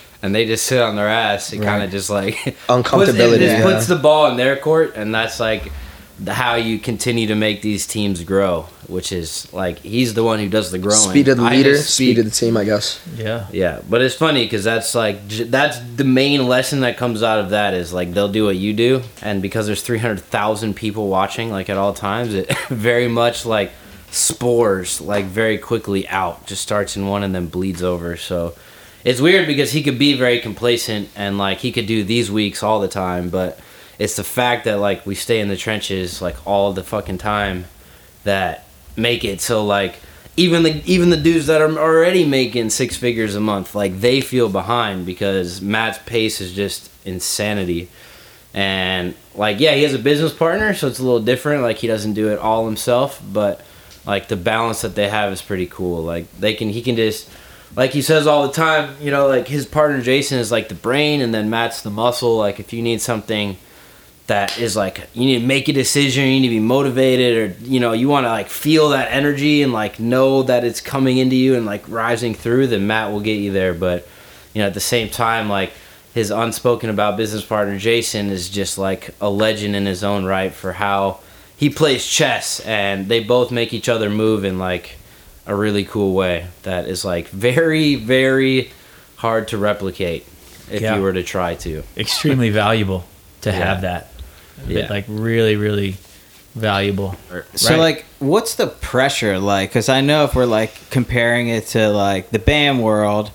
and 0.22 0.34
they 0.34 0.46
just 0.46 0.66
sit 0.66 0.80
on 0.80 0.96
their 0.96 1.08
ass, 1.08 1.52
it 1.52 1.62
kind 1.62 1.82
of 1.82 1.90
just 1.90 2.10
like 2.10 2.34
puts, 2.36 2.46
it 2.46 2.56
Uncomfortability. 2.68 3.38
just 3.38 3.58
yeah. 3.58 3.62
puts 3.62 3.86
the 3.86 3.96
ball 3.96 4.30
in 4.30 4.36
their 4.36 4.56
court, 4.56 4.94
and 4.96 5.14
that's 5.14 5.40
like 5.40 5.70
the, 6.18 6.32
how 6.32 6.54
you 6.54 6.78
continue 6.78 7.26
to 7.26 7.34
make 7.34 7.62
these 7.62 7.86
teams 7.86 8.22
grow. 8.22 8.66
Which 8.88 9.10
is 9.10 9.50
like 9.54 9.78
he's 9.78 10.12
the 10.12 10.22
one 10.22 10.38
who 10.38 10.48
does 10.48 10.70
the 10.70 10.78
growing. 10.78 10.98
Speed 10.98 11.28
of 11.28 11.38
the 11.38 11.44
leader, 11.44 11.70
just 11.70 11.94
speed 11.94 12.18
of 12.18 12.26
the 12.26 12.30
team, 12.30 12.56
I 12.56 12.64
guess. 12.64 13.00
Yeah. 13.16 13.46
yeah, 13.50 13.80
but 13.88 14.02
it's 14.02 14.14
funny 14.14 14.44
because 14.44 14.64
that's 14.64 14.94
like 14.94 15.26
that's 15.28 15.78
the 15.96 16.04
main 16.04 16.46
lesson 16.46 16.80
that 16.80 16.98
comes 16.98 17.22
out 17.22 17.38
of 17.38 17.50
that 17.50 17.72
is 17.72 17.92
like 17.92 18.12
they'll 18.12 18.28
do 18.28 18.44
what 18.44 18.56
you 18.56 18.74
do, 18.74 19.02
and 19.22 19.40
because 19.40 19.66
there's 19.66 19.82
three 19.82 19.98
hundred 19.98 20.20
thousand 20.20 20.74
people 20.74 21.08
watching 21.08 21.50
like 21.50 21.70
at 21.70 21.78
all 21.78 21.94
times, 21.94 22.34
it 22.34 22.54
very 22.68 23.08
much 23.08 23.46
like 23.46 23.70
spores 24.12 25.00
like 25.00 25.24
very 25.24 25.58
quickly 25.58 26.06
out. 26.08 26.46
Just 26.46 26.62
starts 26.62 26.96
in 26.96 27.08
one 27.08 27.24
and 27.24 27.34
then 27.34 27.46
bleeds 27.46 27.82
over. 27.82 28.16
So 28.16 28.54
it's 29.04 29.20
weird 29.20 29.48
because 29.48 29.72
he 29.72 29.82
could 29.82 29.98
be 29.98 30.14
very 30.14 30.38
complacent 30.38 31.08
and 31.16 31.38
like 31.38 31.58
he 31.58 31.72
could 31.72 31.86
do 31.86 32.04
these 32.04 32.30
weeks 32.30 32.62
all 32.62 32.80
the 32.80 32.88
time, 32.88 33.30
but 33.30 33.58
it's 33.98 34.16
the 34.16 34.24
fact 34.24 34.64
that 34.64 34.78
like 34.78 35.06
we 35.06 35.14
stay 35.14 35.40
in 35.40 35.48
the 35.48 35.56
trenches 35.56 36.22
like 36.22 36.36
all 36.46 36.72
the 36.72 36.84
fucking 36.84 37.18
time 37.18 37.64
that 38.24 38.66
make 38.96 39.24
it 39.24 39.40
so 39.40 39.64
like 39.64 39.96
even 40.36 40.62
the 40.62 40.82
even 40.84 41.10
the 41.10 41.16
dudes 41.16 41.46
that 41.46 41.60
are 41.60 41.70
already 41.78 42.24
making 42.24 42.70
six 42.70 42.96
figures 42.96 43.34
a 43.34 43.40
month 43.40 43.74
like 43.74 44.00
they 44.00 44.20
feel 44.20 44.48
behind 44.48 45.06
because 45.06 45.60
Matt's 45.60 45.98
pace 46.00 46.40
is 46.40 46.52
just 46.52 46.90
insanity 47.06 47.88
and 48.54 49.14
like 49.34 49.60
yeah 49.60 49.74
he 49.74 49.82
has 49.82 49.94
a 49.94 49.98
business 49.98 50.32
partner 50.32 50.74
so 50.74 50.88
it's 50.88 50.98
a 50.98 51.02
little 51.02 51.22
different 51.22 51.62
like 51.62 51.78
he 51.78 51.86
doesn't 51.86 52.14
do 52.14 52.28
it 52.28 52.38
all 52.38 52.66
himself 52.66 53.22
but 53.32 53.60
like 54.06 54.28
the 54.28 54.36
balance 54.36 54.82
that 54.82 54.94
they 54.94 55.08
have 55.08 55.32
is 55.32 55.42
pretty 55.42 55.66
cool. 55.66 56.02
Like 56.02 56.30
they 56.38 56.54
can 56.54 56.68
he 56.68 56.82
can 56.82 56.96
just 56.96 57.28
like 57.76 57.92
he 57.92 58.02
says 58.02 58.26
all 58.26 58.46
the 58.46 58.52
time 58.52 58.96
you 59.00 59.10
know 59.10 59.28
like 59.28 59.48
his 59.48 59.66
partner 59.66 60.02
Jason 60.02 60.38
is 60.38 60.50
like 60.50 60.68
the 60.68 60.74
brain 60.74 61.20
and 61.20 61.32
then 61.32 61.50
Matt's 61.50 61.82
the 61.82 61.90
muscle. 61.90 62.36
Like 62.36 62.60
if 62.60 62.72
you 62.72 62.82
need 62.82 63.00
something 63.00 63.56
that 64.26 64.58
is 64.58 64.76
like 64.76 65.08
you 65.14 65.24
need 65.24 65.40
to 65.40 65.46
make 65.46 65.68
a 65.68 65.72
decision 65.72 66.24
you 66.24 66.40
need 66.40 66.48
to 66.48 66.54
be 66.54 66.60
motivated 66.60 67.36
or 67.36 67.64
you 67.64 67.80
know 67.80 67.92
you 67.92 68.08
want 68.08 68.24
to 68.24 68.30
like 68.30 68.48
feel 68.48 68.90
that 68.90 69.10
energy 69.10 69.62
and 69.62 69.72
like 69.72 69.98
know 69.98 70.42
that 70.44 70.64
it's 70.64 70.80
coming 70.80 71.18
into 71.18 71.36
you 71.36 71.56
and 71.56 71.66
like 71.66 71.86
rising 71.88 72.34
through 72.34 72.66
then 72.66 72.86
matt 72.86 73.10
will 73.10 73.20
get 73.20 73.38
you 73.38 73.52
there. 73.52 73.74
But 73.74 74.06
you 74.54 74.60
know 74.60 74.68
at 74.68 74.74
the 74.74 74.80
same 74.80 75.08
time 75.08 75.48
like 75.48 75.72
his 76.14 76.30
unspoken 76.30 76.90
about 76.90 77.16
business 77.16 77.44
partner 77.44 77.78
jason 77.78 78.28
is 78.28 78.50
just 78.50 78.76
like 78.78 79.14
a 79.20 79.30
legend 79.30 79.74
in 79.74 79.86
his 79.86 80.04
own 80.04 80.24
right 80.24 80.52
for 80.52 80.72
how 80.72 81.20
he 81.62 81.70
plays 81.70 82.04
chess 82.04 82.58
and 82.66 83.06
they 83.06 83.20
both 83.22 83.52
make 83.52 83.72
each 83.72 83.88
other 83.88 84.10
move 84.10 84.44
in 84.44 84.58
like 84.58 84.96
a 85.46 85.54
really 85.54 85.84
cool 85.84 86.12
way 86.12 86.48
that 86.64 86.88
is 86.88 87.04
like 87.04 87.28
very 87.28 87.94
very 87.94 88.68
hard 89.14 89.46
to 89.46 89.56
replicate 89.56 90.26
if 90.68 90.80
Yeah. 90.82 90.96
you 90.96 91.02
were 91.02 91.12
to 91.12 91.22
try 91.22 91.54
to 91.66 91.84
Extremely 91.96 92.50
valuable 92.64 93.04
to 93.42 93.50
Yeah. 93.50 93.56
have 93.64 93.82
that. 93.82 94.10
Yeah. 94.66 94.88
Like 94.90 95.04
really, 95.06 95.54
really 95.54 95.94
valuable. 96.56 97.14
So 97.54 97.70
Right. 97.70 97.78
like, 97.78 98.04
what's 98.18 98.56
the 98.56 98.66
pressure 98.66 99.38
like? 99.38 99.70
Because 99.70 99.88
I 99.88 100.00
know 100.00 100.24
if 100.24 100.34
we're 100.34 100.46
like 100.46 100.72
comparing 100.90 101.46
it 101.48 101.68
to 101.68 101.90
like 101.90 102.30
the 102.30 102.40
bam 102.40 102.80
world, 102.80 103.30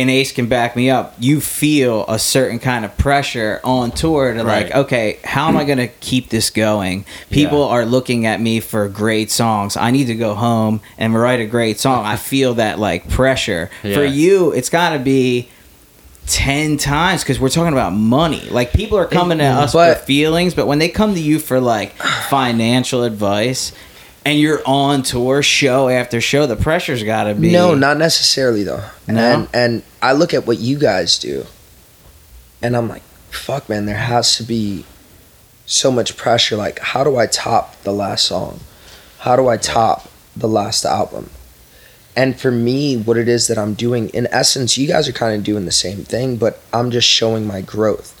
and 0.00 0.10
Ace 0.10 0.32
can 0.32 0.46
back 0.46 0.76
me 0.76 0.90
up. 0.90 1.14
You 1.18 1.40
feel 1.40 2.04
a 2.08 2.18
certain 2.18 2.58
kind 2.58 2.84
of 2.84 2.96
pressure 2.96 3.60
on 3.64 3.90
tour 3.90 4.32
to 4.32 4.42
like, 4.42 4.74
okay, 4.74 5.18
how 5.24 5.48
am 5.48 5.56
I 5.56 5.64
gonna 5.64 5.88
keep 5.88 6.30
this 6.30 6.50
going? 6.50 7.04
People 7.30 7.66
Yeah. 7.66 7.74
are 7.74 7.86
looking 7.86 8.26
at 8.26 8.40
me 8.40 8.60
for 8.60 8.88
great 8.88 9.30
songs. 9.30 9.76
I 9.76 9.90
need 9.90 10.06
to 10.06 10.14
go 10.14 10.34
home 10.34 10.80
and 10.96 11.14
write 11.14 11.40
a 11.40 11.46
great 11.46 11.80
song. 11.80 12.04
I 12.06 12.16
feel 12.30 12.54
that 12.54 12.78
like 12.78 13.08
pressure. 13.08 13.70
For 13.82 14.04
you, 14.04 14.52
it's 14.52 14.70
got 14.70 14.90
to 14.90 14.98
be. 14.98 15.48
10 16.26 16.76
times 16.76 17.22
because 17.22 17.40
we're 17.40 17.48
talking 17.48 17.72
about 17.72 17.94
money 17.94 18.42
like 18.50 18.74
people 18.74 18.98
are 18.98 19.06
coming 19.06 19.38
to 19.38 19.44
mm-hmm. 19.44 19.60
us 19.60 19.72
for 19.72 19.94
feelings 20.04 20.52
but 20.52 20.66
when 20.66 20.78
they 20.78 20.90
come 20.90 21.14
to 21.14 21.20
you 21.20 21.38
for 21.38 21.58
like 21.58 21.94
financial 22.28 23.02
advice 23.02 23.72
and 24.24 24.38
you're 24.38 24.60
on 24.66 25.02
tour 25.02 25.42
show 25.42 25.88
after 25.88 26.20
show 26.20 26.46
the 26.46 26.56
pressure's 26.56 27.02
got 27.02 27.24
to 27.24 27.34
be 27.34 27.52
No, 27.52 27.74
not 27.74 27.96
necessarily 27.96 28.62
though. 28.62 28.84
No? 29.06 29.20
And 29.20 29.48
and 29.52 29.82
I 30.02 30.12
look 30.12 30.34
at 30.34 30.46
what 30.46 30.58
you 30.58 30.78
guys 30.78 31.18
do, 31.18 31.46
and 32.62 32.76
I'm 32.76 32.88
like, 32.88 33.02
fuck, 33.30 33.68
man. 33.68 33.86
There 33.86 33.96
has 33.96 34.36
to 34.36 34.42
be 34.42 34.84
so 35.66 35.90
much 35.90 36.16
pressure. 36.16 36.56
Like, 36.56 36.78
how 36.78 37.04
do 37.04 37.16
I 37.16 37.26
top 37.26 37.80
the 37.82 37.92
last 37.92 38.24
song? 38.24 38.60
How 39.20 39.36
do 39.36 39.48
I 39.48 39.56
top 39.56 40.08
the 40.36 40.48
last 40.48 40.84
album? 40.84 41.30
And 42.16 42.38
for 42.38 42.50
me, 42.50 42.96
what 42.96 43.16
it 43.16 43.28
is 43.28 43.46
that 43.46 43.58
I'm 43.58 43.74
doing, 43.74 44.08
in 44.08 44.26
essence, 44.32 44.76
you 44.76 44.88
guys 44.88 45.08
are 45.08 45.12
kind 45.12 45.36
of 45.36 45.44
doing 45.44 45.66
the 45.66 45.72
same 45.72 45.98
thing, 45.98 46.36
but 46.36 46.60
I'm 46.72 46.90
just 46.90 47.06
showing 47.06 47.46
my 47.46 47.60
growth. 47.60 48.14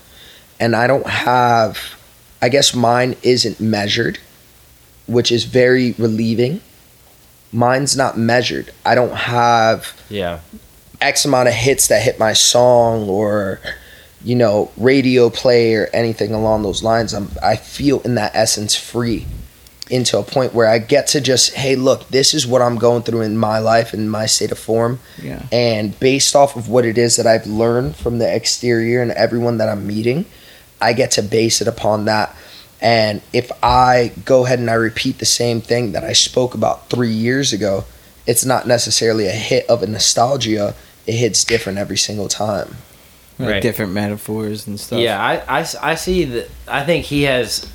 And 0.60 0.76
I 0.76 0.86
don't 0.86 1.06
have, 1.06 1.98
I 2.40 2.48
guess 2.48 2.74
mine 2.74 3.16
isn't 3.22 3.60
measured, 3.60 4.20
which 5.08 5.32
is 5.32 5.44
very 5.44 5.92
relieving. 5.92 6.60
Mine's 7.52 7.96
not 7.96 8.18
measured. 8.18 8.70
I 8.84 8.94
don't 8.94 9.14
have 9.14 9.94
yeah 10.08 10.40
X 11.00 11.24
amount 11.24 11.48
of 11.48 11.54
hits 11.54 11.88
that 11.88 12.02
hit 12.02 12.18
my 12.18 12.32
song 12.32 13.08
or, 13.08 13.60
you 14.22 14.34
know, 14.34 14.70
radio 14.76 15.30
play 15.30 15.74
or 15.74 15.88
anything 15.92 16.32
along 16.32 16.62
those 16.62 16.82
lines. 16.82 17.14
I'm, 17.14 17.28
I 17.42 17.56
feel 17.56 18.00
in 18.00 18.16
that 18.16 18.34
essence 18.34 18.74
free 18.74 19.26
into 19.90 20.18
a 20.18 20.22
point 20.22 20.52
where 20.52 20.66
I 20.66 20.78
get 20.78 21.06
to 21.08 21.20
just, 21.20 21.54
hey, 21.54 21.74
look, 21.74 22.08
this 22.08 22.34
is 22.34 22.46
what 22.46 22.60
I'm 22.60 22.76
going 22.76 23.04
through 23.04 23.22
in 23.22 23.38
my 23.38 23.58
life 23.58 23.94
and 23.94 24.10
my 24.10 24.26
state 24.26 24.52
of 24.52 24.58
form. 24.58 25.00
yeah 25.22 25.46
And 25.50 25.98
based 25.98 26.36
off 26.36 26.56
of 26.56 26.68
what 26.68 26.84
it 26.84 26.98
is 26.98 27.16
that 27.16 27.26
I've 27.26 27.46
learned 27.46 27.96
from 27.96 28.18
the 28.18 28.34
exterior 28.34 29.00
and 29.00 29.12
everyone 29.12 29.58
that 29.58 29.68
I'm 29.68 29.86
meeting, 29.86 30.26
I 30.80 30.92
get 30.92 31.12
to 31.12 31.22
base 31.22 31.60
it 31.62 31.68
upon 31.68 32.04
that. 32.04 32.34
And 32.80 33.22
if 33.32 33.50
I 33.62 34.12
go 34.24 34.44
ahead 34.46 34.58
and 34.60 34.70
I 34.70 34.74
repeat 34.74 35.18
the 35.18 35.26
same 35.26 35.60
thing 35.60 35.92
that 35.92 36.04
I 36.04 36.12
spoke 36.12 36.54
about 36.54 36.88
three 36.88 37.10
years 37.12 37.52
ago, 37.52 37.84
it's 38.26 38.44
not 38.44 38.66
necessarily 38.66 39.26
a 39.26 39.32
hit 39.32 39.68
of 39.68 39.82
a 39.82 39.86
nostalgia. 39.86 40.74
It 41.06 41.14
hits 41.14 41.44
different 41.44 41.78
every 41.78 41.96
single 41.96 42.28
time. 42.28 42.76
Like 43.38 43.48
Right. 43.48 43.62
different 43.62 43.92
metaphors 43.92 44.66
and 44.66 44.78
stuff. 44.80 44.98
Yeah, 44.98 45.20
I 45.20 45.64
I 45.80 45.94
see 45.94 46.24
that. 46.24 46.50
I 46.66 46.84
think 46.84 47.04
he 47.04 47.22
has 47.22 47.66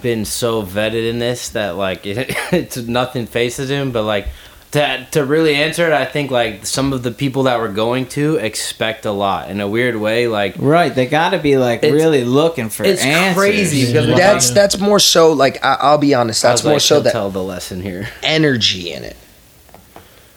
been 0.00 0.24
so 0.24 0.62
vetted 0.62 1.08
in 1.10 1.18
this 1.18 1.50
that 1.50 1.76
like 1.76 2.06
it, 2.06 2.34
it's 2.52 2.78
nothing 2.78 3.26
faces 3.26 3.70
him. 3.70 3.92
But 3.92 4.04
like 4.04 4.28
to 4.72 5.06
to 5.10 5.24
really 5.24 5.54
answer 5.56 5.86
it, 5.86 5.92
I 5.92 6.04
think 6.04 6.30
like 6.30 6.64
some 6.64 6.92
of 6.92 7.02
the 7.02 7.10
people 7.10 7.42
that 7.44 7.58
we're 7.58 7.72
going 7.72 8.06
to 8.10 8.36
expect 8.36 9.04
a 9.04 9.10
lot 9.10 9.50
in 9.50 9.60
a 9.60 9.66
weird 9.68 9.96
way. 9.96 10.28
Like 10.28 10.54
Right, 10.58 10.94
they 10.94 11.06
got 11.06 11.30
to 11.30 11.38
be 11.38 11.56
like 11.56 11.82
really 11.82 12.24
looking 12.24 12.68
for 12.68 12.84
it's 12.84 13.02
answers. 13.02 13.36
crazy 13.36 13.86
because 13.86 14.06
we're 14.06 14.16
That's 14.16 14.46
talking- 14.46 14.54
that's 14.54 14.78
more 14.78 14.98
so 15.00 15.32
like 15.32 15.64
I, 15.64 15.76
I'll 15.80 15.98
be 15.98 16.14
honest. 16.14 16.44
I 16.44 16.48
That's 16.50 16.62
was 16.62 16.66
more 16.66 16.74
like, 16.74 16.82
so 16.82 17.00
that 17.00 17.12
tell 17.12 17.30
the 17.30 17.42
lesson 17.42 17.80
here. 17.82 18.08
energy 18.22 18.92
in 18.92 19.02
it. 19.04 19.16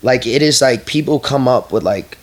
Like 0.02 0.26
it 0.26 0.42
is 0.42 0.62
like 0.62 0.86
people 0.86 1.20
come 1.20 1.48
up 1.48 1.72
with 1.72 1.84
like 1.84 2.18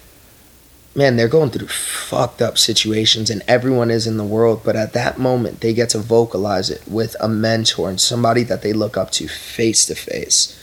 man, 0.93 1.14
they're 1.17 1.29
going 1.29 1.50
through 1.50 1.69
fucked 1.69 2.43
up 2.43 2.59
situations 2.59 3.31
and 3.31 3.40
everyone 3.47 3.93
is 3.93 4.09
in 4.09 4.17
the 4.17 4.25
world, 4.25 4.61
but 4.64 4.75
at 4.75 4.93
that 4.93 5.17
moment 5.19 5.61
they 5.61 5.73
get 5.73 5.88
to 5.90 5.99
vocalize 5.99 6.69
it 6.69 6.83
with 6.88 7.14
a 7.21 7.29
mentor 7.29 7.88
and 7.88 8.00
somebody 8.00 8.43
that 8.43 8.62
they 8.62 8.73
look 8.73 8.97
up 8.97 9.12
to 9.12 9.29
face 9.29 9.87
to 9.87 9.95
face. 9.95 10.57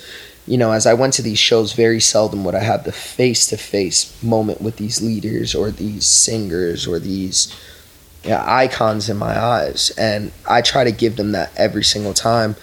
You 0.48 0.58
know, 0.58 0.72
as 0.72 0.88
I 0.88 0.94
went 0.94 1.13
to 1.16 1.22
these 1.22 1.38
shows, 1.38 1.74
very 1.74 2.00
seldom 2.00 2.46
would 2.46 2.56
I 2.56 2.63
have 2.63 2.86
the 2.86 2.92
face 2.94 3.46
to 3.48 3.58
face 3.58 4.22
moment 4.24 4.62
with 4.62 4.77
these 4.77 5.01
leaders 5.01 5.54
or 5.54 5.72
these 5.72 6.06
singers 6.06 6.88
or 6.88 7.00
these 7.00 7.54
yeah, 8.24 8.44
icons 8.46 9.10
in 9.10 9.18
my 9.18 9.38
eyes. 9.38 9.92
And 9.98 10.32
I 10.48 10.62
try 10.62 10.86
to 10.86 10.92
give 10.92 11.18
them 11.18 11.34
that 11.34 11.51
every 11.58 11.84
single 11.84 12.13
time. 12.13 12.56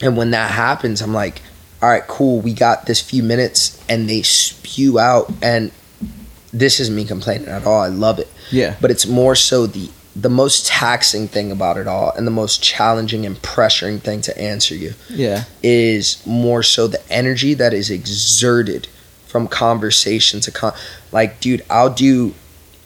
And 0.00 0.16
when 0.16 0.30
that 0.30 0.50
happens, 0.52 1.02
I'm 1.02 1.12
like, 1.12 1.42
all 1.82 1.88
right, 1.88 2.06
cool, 2.06 2.40
we 2.40 2.52
got 2.52 2.86
this 2.86 3.00
few 3.00 3.22
minutes, 3.22 3.82
and 3.88 4.08
they 4.08 4.22
spew 4.22 4.98
out. 4.98 5.30
And 5.42 5.72
this 6.52 6.80
isn't 6.80 6.94
me 6.94 7.04
complaining 7.04 7.48
at 7.48 7.66
all. 7.66 7.80
I 7.80 7.88
love 7.88 8.18
it. 8.18 8.28
Yeah. 8.50 8.76
But 8.80 8.90
it's 8.90 9.06
more 9.06 9.34
so 9.34 9.66
the 9.66 9.90
the 10.18 10.30
most 10.30 10.66
taxing 10.66 11.28
thing 11.28 11.52
about 11.52 11.76
it 11.76 11.86
all, 11.86 12.10
and 12.16 12.26
the 12.26 12.30
most 12.30 12.62
challenging 12.62 13.26
and 13.26 13.36
pressuring 13.42 14.00
thing 14.00 14.22
to 14.22 14.38
answer 14.40 14.74
you 14.74 14.94
Yeah. 15.10 15.44
is 15.62 16.16
more 16.24 16.62
so 16.62 16.86
the 16.86 17.02
energy 17.12 17.52
that 17.54 17.74
is 17.74 17.90
exerted 17.90 18.88
from 19.26 19.46
conversation 19.46 20.40
to 20.40 20.50
con. 20.50 20.72
Like, 21.12 21.40
dude, 21.40 21.62
I'll 21.68 21.90
do 21.90 22.34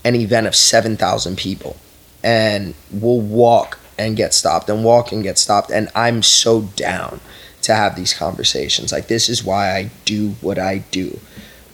an 0.04 0.16
event 0.16 0.46
of 0.48 0.56
seven 0.56 0.96
thousand 0.96 1.36
people, 1.36 1.76
and 2.24 2.74
we'll 2.90 3.20
walk 3.20 3.78
and 3.96 4.16
get 4.16 4.34
stopped, 4.34 4.68
and 4.68 4.82
walk 4.82 5.12
and 5.12 5.22
get 5.22 5.38
stopped, 5.38 5.70
and 5.70 5.88
I'm 5.94 6.22
so 6.22 6.62
down 6.74 7.20
to 7.62 7.74
have 7.74 7.94
these 7.94 8.12
conversations. 8.14 8.90
Like, 8.90 9.06
this 9.08 9.28
is 9.28 9.44
why 9.44 9.76
I 9.76 9.90
do 10.04 10.30
what 10.40 10.58
I 10.58 10.78
do. 10.90 11.20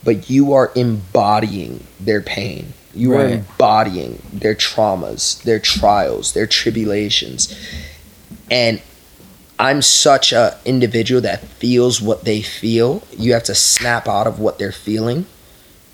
But 0.03 0.29
you 0.29 0.53
are 0.53 0.71
embodying 0.75 1.85
their 1.99 2.21
pain. 2.21 2.73
You 2.97 3.13
are 3.13 3.27
embodying 3.27 4.21
their 4.33 4.55
traumas, 4.55 5.41
their 5.43 5.59
trials, 5.59 6.33
their 6.33 6.47
tribulations. 6.47 7.53
And 8.49 8.81
I'm 9.59 9.81
such 9.81 10.31
a 10.33 10.57
individual 10.65 11.21
that 11.21 11.41
feels 11.43 12.01
what 12.01 12.25
they 12.25 12.41
feel. 12.41 13.03
You 13.17 13.33
have 13.33 13.43
to 13.43 13.55
snap 13.55 14.07
out 14.07 14.27
of 14.27 14.39
what 14.39 14.59
they're 14.59 14.71
feeling 14.71 15.25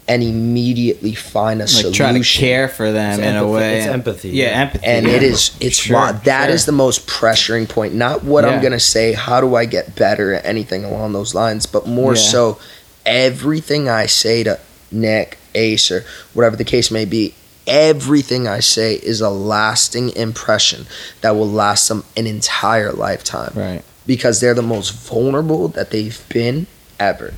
and 0.08 0.22
immediately 0.22 1.16
find 1.16 1.62
a 1.62 1.64
Like 1.64 1.70
solution. 1.70 1.94
try 1.94 2.12
to 2.18 2.24
care 2.24 2.68
for 2.68 2.92
them 2.92 3.20
It's 3.20 3.20
in 3.20 3.36
a 3.36 3.38
empathy- 3.38 3.52
way. 3.54 3.78
it's 3.80 3.88
empathy, 3.88 4.30
Yeah, 4.32 4.46
yeah. 4.50 4.62
empathy. 4.62 4.86
and 4.86 5.08
yeah. 5.08 5.14
it 5.14 5.24
is 5.24 5.52
it's 5.62 5.78
Sure, 5.78 5.96
why 5.96 6.12
that 6.26 6.50
is 6.50 6.62
sure. 6.64 6.66
the 6.66 6.72
most 6.78 7.08
pressuring 7.08 7.70
point 7.70 7.94
not 7.94 8.22
what 8.22 8.44
i'm 8.44 8.62
gonna 8.62 8.82
say 8.82 9.14
how 9.14 9.40
do 9.40 9.56
i 9.56 9.64
get 9.64 9.96
better 9.96 10.34
at 10.34 10.46
anything 10.46 10.84
along 10.84 11.14
those 11.14 11.34
lines 11.34 11.66
but 11.66 11.88
more 11.88 12.16
Yeah. 12.16 12.22
so 12.22 12.58
everything 13.06 13.88
i 13.88 14.06
say 14.06 14.44
to 14.44 14.60
nick 14.92 15.38
ace 15.56 15.92
or 15.92 16.04
whatever 16.34 16.56
the 16.56 16.64
case 16.64 16.90
may 16.92 17.06
be 17.06 17.34
everything 17.66 18.48
i 18.48 18.60
say 18.60 18.96
is 18.96 19.22
a 19.22 19.30
lasting 19.30 20.10
impression 20.18 20.86
that 21.22 21.32
will 21.32 21.50
last 21.50 21.88
them 21.88 22.04
an 22.18 22.28
entire 22.28 22.92
lifetime 22.92 23.52
Right. 23.56 23.84
because 24.06 24.40
they're 24.42 24.54
the 24.54 24.62
most 24.62 24.92
vulnerable 24.92 25.70
that 25.70 25.90
they've 25.92 26.22
been 26.30 26.68
ever. 27.00 27.34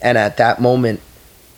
And 0.00 0.16
at 0.16 0.36
that 0.36 0.60
moment, 0.60 1.00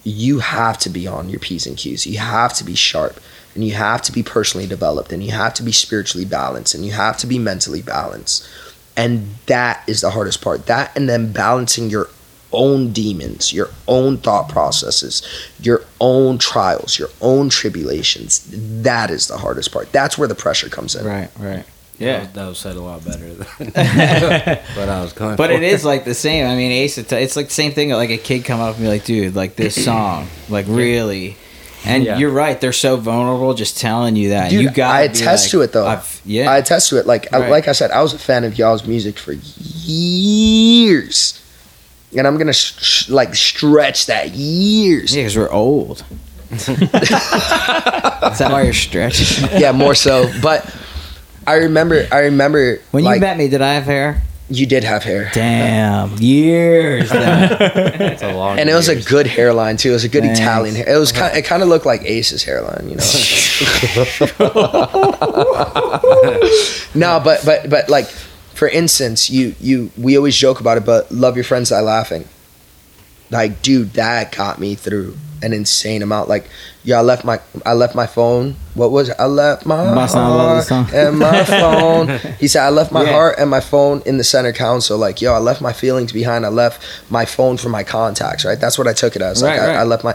you 0.04 0.38
have 0.38 0.78
to 0.78 0.88
be 0.90 1.06
on 1.06 1.28
your 1.28 1.38
P's 1.40 1.66
and 1.66 1.76
Q's. 1.76 2.06
You 2.06 2.18
have 2.18 2.54
to 2.54 2.64
be 2.64 2.74
sharp 2.74 3.20
and 3.54 3.62
you 3.62 3.74
have 3.74 4.00
to 4.02 4.12
be 4.12 4.22
personally 4.22 4.66
developed 4.66 5.12
and 5.12 5.22
you 5.22 5.32
have 5.32 5.52
to 5.54 5.62
be 5.62 5.72
spiritually 5.72 6.24
balanced 6.24 6.74
and 6.74 6.84
you 6.86 6.92
have 6.92 7.18
to 7.18 7.26
be 7.26 7.38
mentally 7.38 7.82
balanced. 7.82 8.48
And 8.96 9.34
that 9.46 9.82
is 9.86 10.00
the 10.00 10.10
hardest 10.10 10.40
part. 10.40 10.64
That 10.66 10.96
and 10.96 11.08
then 11.10 11.30
balancing 11.32 11.90
your 11.90 12.08
own 12.52 12.92
demons, 12.92 13.52
your 13.52 13.68
own 13.86 14.16
thought 14.18 14.48
processes, 14.48 15.22
your 15.60 15.82
own 16.00 16.38
trials, 16.38 16.98
your 16.98 17.08
own 17.20 17.48
tribulations. 17.48 18.44
That 18.82 19.10
is 19.10 19.26
the 19.28 19.36
hardest 19.38 19.72
part. 19.72 19.92
That's 19.92 20.16
where 20.16 20.28
the 20.28 20.34
pressure 20.34 20.68
comes 20.68 20.94
in. 20.94 21.04
Right. 21.04 21.28
Right. 21.38 21.64
That 21.98 22.04
Yeah. 22.04 22.20
was, 22.20 22.28
that 22.32 22.46
was 22.46 22.58
said 22.58 22.76
a 22.76 22.80
lot 22.80 23.04
better 23.04 23.34
than 23.34 23.46
what 24.76 24.88
I 24.88 25.00
was 25.02 25.12
going 25.12 25.36
But 25.36 25.50
for. 25.50 25.56
it 25.56 25.62
is 25.62 25.84
like 25.84 26.04
the 26.04 26.14
same. 26.14 26.46
I 26.46 26.54
mean, 26.56 26.70
Ace, 26.70 26.96
it's 26.96 27.12
it's 27.12 27.36
like 27.36 27.46
the 27.48 27.54
same 27.54 27.72
thing. 27.72 27.90
Like 27.90 28.10
a 28.10 28.18
kid 28.18 28.44
come 28.44 28.60
up 28.60 28.76
and 28.76 28.84
be 28.84 28.88
like, 28.88 29.04
"Dude, 29.04 29.34
like 29.34 29.56
this 29.56 29.74
song, 29.84 30.28
like 30.48 30.66
really." 30.68 31.36
And 31.84 32.02
Yeah. 32.04 32.18
you're 32.18 32.30
right; 32.30 32.60
they're 32.60 32.72
so 32.72 32.96
vulnerable. 32.96 33.54
Just 33.54 33.78
telling 33.78 34.16
you 34.16 34.30
that 34.30 34.50
Dude, 34.50 34.62
you 34.62 34.70
got. 34.70 34.94
I 34.96 35.02
attest 35.02 35.50
to 35.50 35.60
it 35.62 35.72
though. 35.72 35.86
I've, 35.86 36.20
yeah, 36.24 36.50
I 36.50 36.58
attest 36.58 36.88
to 36.90 36.98
it. 36.98 37.06
Like 37.06 37.32
I- 37.32 37.48
like 37.48 37.68
I 37.68 37.72
said, 37.72 37.90
I 37.92 38.02
was 38.02 38.12
a 38.14 38.18
fan 38.18 38.42
of 38.44 38.58
y'all's 38.58 38.84
music 38.86 39.16
for 39.18 39.32
years, 39.32 41.40
and 42.16 42.26
I'm 42.26 42.38
gonna 42.38 42.52
sh- 42.52 42.74
sh- 42.80 43.08
like 43.08 43.34
stretch 43.34 44.06
that 44.06 44.30
years. 44.30 45.14
yeah, 45.14 45.22
because 45.22 45.36
we're 45.36 45.50
old. 45.50 46.04
is 46.50 46.66
that 46.66 48.48
why 48.50 48.62
you're 48.62 48.72
stretching? 48.72 49.48
Yeah, 49.60 49.72
more 49.72 49.94
so. 49.94 50.30
But 50.42 50.74
I 51.46 51.56
remember, 51.56 52.06
I 52.10 52.20
remember 52.20 52.78
When 52.90 53.04
like 53.04 53.16
you 53.16 53.20
met 53.20 53.36
me, 53.36 53.48
did 53.48 53.62
I 53.62 53.74
have 53.74 53.84
hair? 53.84 54.22
you 54.50 54.64
did 54.64 54.82
have 54.82 55.02
hair, 55.02 55.30
Damn, 55.34 56.16
years. 56.16 57.10
then. 57.10 57.52
It's 58.00 58.22
a 58.22 58.32
long 58.32 58.58
and 58.58 58.70
it 58.70 58.72
was 58.72 58.88
a 58.88 58.98
good 58.98 59.26
hairline 59.26 59.76
too. 59.76 59.90
It 59.90 59.92
was 59.92 60.04
a 60.04 60.08
good 60.08 60.22
Thanks. 60.22 60.40
Italian 60.40 60.74
hair. 60.74 60.88
It 60.88 60.96
was 60.98 61.12
kind. 61.12 61.36
It 61.36 61.44
kind 61.44 61.62
of 61.62 61.68
looked 61.68 61.84
like 61.84 62.00
Ace's 62.06 62.42
hairline, 62.44 62.88
you 62.88 62.96
know. 62.96 63.04
no, 66.94 67.20
but 67.22 67.44
but 67.44 67.68
but 67.68 67.90
like, 67.90 68.06
for 68.58 68.68
instance, 68.68 69.30
you 69.30 69.54
you 69.60 69.90
we 69.96 70.16
always 70.16 70.36
joke 70.36 70.58
about 70.60 70.76
it, 70.78 70.84
but 70.84 71.10
love 71.12 71.36
your 71.36 71.44
friends 71.44 71.70
die 71.70 71.80
laughing. 71.80 72.24
Like, 73.30 73.62
dude, 73.62 73.92
that 73.92 74.34
got 74.34 74.58
me 74.58 74.74
through 74.74 75.16
an 75.42 75.52
insane 75.52 76.02
amount. 76.02 76.28
Like, 76.28 76.48
yeah, 76.82 76.98
I 76.98 77.02
left 77.02 77.24
my 77.24 77.38
I 77.64 77.74
left 77.74 77.94
my 77.94 78.06
phone. 78.06 78.56
What 78.74 78.90
was 78.90 79.10
it? 79.10 79.16
I 79.18 79.26
left 79.26 79.66
my 79.66 79.82
love 79.82 80.08
heart 80.68 80.92
and 80.94 81.18
my 81.18 81.44
phone. 81.60 82.08
He 82.40 82.48
said 82.48 82.64
I 82.64 82.70
left 82.70 82.90
my 82.90 83.04
Yeah. 83.04 83.12
heart 83.12 83.36
and 83.38 83.48
my 83.50 83.60
phone 83.60 84.02
in 84.06 84.16
the 84.18 84.24
center 84.24 84.52
console. 84.52 84.98
Like, 84.98 85.20
yo, 85.20 85.32
I 85.34 85.38
left 85.38 85.60
my 85.60 85.72
feelings 85.74 86.10
behind. 86.10 86.44
I 86.46 86.48
left 86.48 86.82
my 87.10 87.24
phone 87.26 87.58
for 87.58 87.68
my 87.68 87.84
contacts. 87.84 88.44
Right, 88.44 88.58
that's 88.58 88.78
what 88.78 88.88
I 88.88 88.92
took 88.94 89.14
it 89.14 89.22
as. 89.22 89.42
Like, 89.42 89.58
Right, 89.60 89.60
I, 89.60 89.72
right. 89.74 89.76
I 89.80 89.82
left 89.84 90.02
my. 90.04 90.14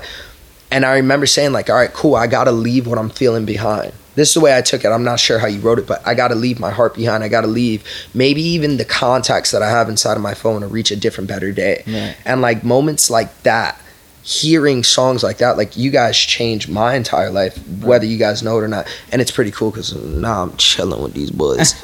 And 0.71 0.85
I 0.85 0.95
remember 0.95 1.27
saying 1.27 1.53
like, 1.53 1.69
all 1.69 1.75
right, 1.75 1.93
cool. 1.93 2.15
I 2.15 2.25
gotta 2.27 2.51
leave 2.51 2.87
what 2.87 2.97
I'm 2.97 3.11
feeling 3.11 3.45
behind. 3.45 3.93
This 4.15 4.29
is 4.29 4.33
the 4.35 4.41
way 4.41 4.55
I 4.55 4.61
took 4.61 4.85
it. 4.85 4.89
I'm 4.89 5.03
not 5.03 5.19
sure 5.19 5.39
how 5.39 5.47
you 5.47 5.59
wrote 5.59 5.79
it, 5.79 5.87
but 5.87 6.05
I 6.07 6.13
gotta 6.13 6.35
leave 6.35 6.59
my 6.59 6.71
heart 6.71 6.95
behind. 6.95 7.23
I 7.23 7.27
gotta 7.29 7.47
leave 7.47 7.83
maybe 8.13 8.41
even 8.41 8.77
the 8.77 8.85
contacts 8.85 9.51
that 9.51 9.61
I 9.61 9.69
have 9.69 9.89
inside 9.89 10.15
of 10.15 10.21
my 10.21 10.33
phone 10.33 10.61
to 10.61 10.67
reach 10.67 10.91
a 10.91 10.95
different, 10.95 11.27
better 11.27 11.51
day. 11.51 11.83
Right. 11.87 12.15
And 12.25 12.41
like 12.41 12.63
moments 12.63 13.09
like 13.09 13.43
that, 13.43 13.79
hearing 14.23 14.83
songs 14.83 15.21
like 15.21 15.37
that, 15.39 15.57
like 15.57 15.75
you 15.75 15.91
guys 15.91 16.17
changed 16.17 16.69
my 16.69 16.95
entire 16.95 17.29
life, 17.29 17.57
whether 17.81 18.05
you 18.05 18.17
guys 18.17 18.41
know 18.41 18.57
it 18.57 18.63
or 18.63 18.67
not. 18.67 18.87
And 19.11 19.21
it's 19.21 19.31
pretty 19.31 19.51
cool 19.51 19.69
because 19.71 19.93
now 19.95 20.43
I'm 20.43 20.55
chilling 20.57 21.01
with 21.03 21.13
these 21.13 21.29
boys. 21.31 21.73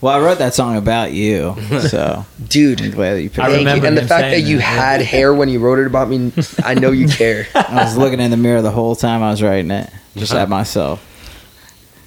well, 0.00 0.14
I 0.14 0.24
wrote 0.24 0.38
that 0.38 0.54
song 0.54 0.76
about 0.76 1.12
you, 1.12 1.54
so 1.88 2.24
Dude, 2.48 2.80
I'm 2.80 2.90
glad 2.90 3.14
that 3.14 3.22
you 3.22 3.30
picked 3.30 3.40
I 3.40 3.48
it. 3.48 3.52
you. 3.52 3.58
remember 3.58 3.86
And 3.86 3.96
the 3.96 4.02
him 4.02 4.08
fact 4.08 4.22
that 4.22 4.30
saying 4.32 4.46
you 4.46 4.58
that. 4.58 4.62
had 4.62 5.02
hair 5.02 5.32
when 5.34 5.48
you 5.48 5.58
wrote 5.58 5.78
it 5.78 5.86
about 5.86 6.08
me, 6.08 6.32
I 6.64 6.74
know 6.74 6.90
you 6.90 7.08
care. 7.08 7.46
I 7.54 7.84
was 7.84 7.96
looking 7.96 8.20
in 8.20 8.30
the 8.30 8.36
mirror 8.36 8.62
the 8.62 8.70
whole 8.70 8.94
time 8.96 9.22
I 9.22 9.30
was 9.30 9.42
writing 9.42 9.70
it, 9.70 9.90
just 10.16 10.32
at 10.34 10.48
myself. 10.48 11.02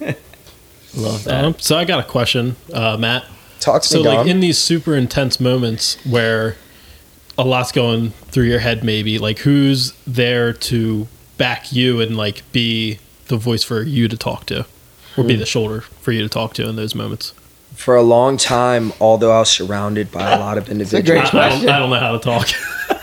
Love 0.96 1.24
that. 1.24 1.44
Um, 1.44 1.54
so 1.58 1.76
I 1.78 1.84
got 1.84 2.00
a 2.00 2.08
question, 2.08 2.56
uh, 2.72 2.96
Matt. 2.96 3.24
Talk 3.60 3.82
to 3.82 3.88
So 3.88 3.98
me, 4.02 4.08
like 4.08 4.16
Dom. 4.18 4.28
in 4.28 4.40
these 4.40 4.58
super 4.58 4.94
intense 4.96 5.38
moments 5.38 5.96
where 6.06 6.56
a 7.38 7.44
lot's 7.44 7.72
going 7.72 8.10
through 8.10 8.44
your 8.44 8.58
head, 8.60 8.82
maybe 8.82 9.18
like 9.18 9.40
who's 9.40 9.92
there 10.06 10.52
to 10.52 11.06
back 11.38 11.72
you 11.72 12.00
and 12.00 12.16
like 12.16 12.42
be 12.52 12.98
the 13.28 13.36
voice 13.36 13.62
for 13.62 13.82
you 13.82 14.08
to 14.08 14.16
talk 14.16 14.46
to, 14.46 14.60
or 14.60 15.22
Hmm. 15.22 15.26
be 15.28 15.36
the 15.36 15.46
shoulder 15.46 15.82
for 15.82 16.12
you 16.12 16.22
to 16.22 16.28
talk 16.28 16.54
to 16.54 16.68
in 16.68 16.76
those 16.76 16.94
moments? 16.94 17.34
For 17.80 17.96
a 17.96 18.02
long 18.02 18.36
time, 18.36 18.92
although 19.00 19.32
I 19.32 19.38
was 19.40 19.50
surrounded 19.50 20.12
by 20.12 20.30
a 20.32 20.38
lot 20.38 20.58
of 20.58 20.68
individuals. 20.74 21.30
great 21.30 21.34
I, 21.34 21.46
I 21.46 21.48
don't, 21.50 21.68
I 21.68 21.78
don't 21.78 21.90
know 21.90 21.98
how 21.98 22.12
to 22.12 22.18
talk. 22.18 22.48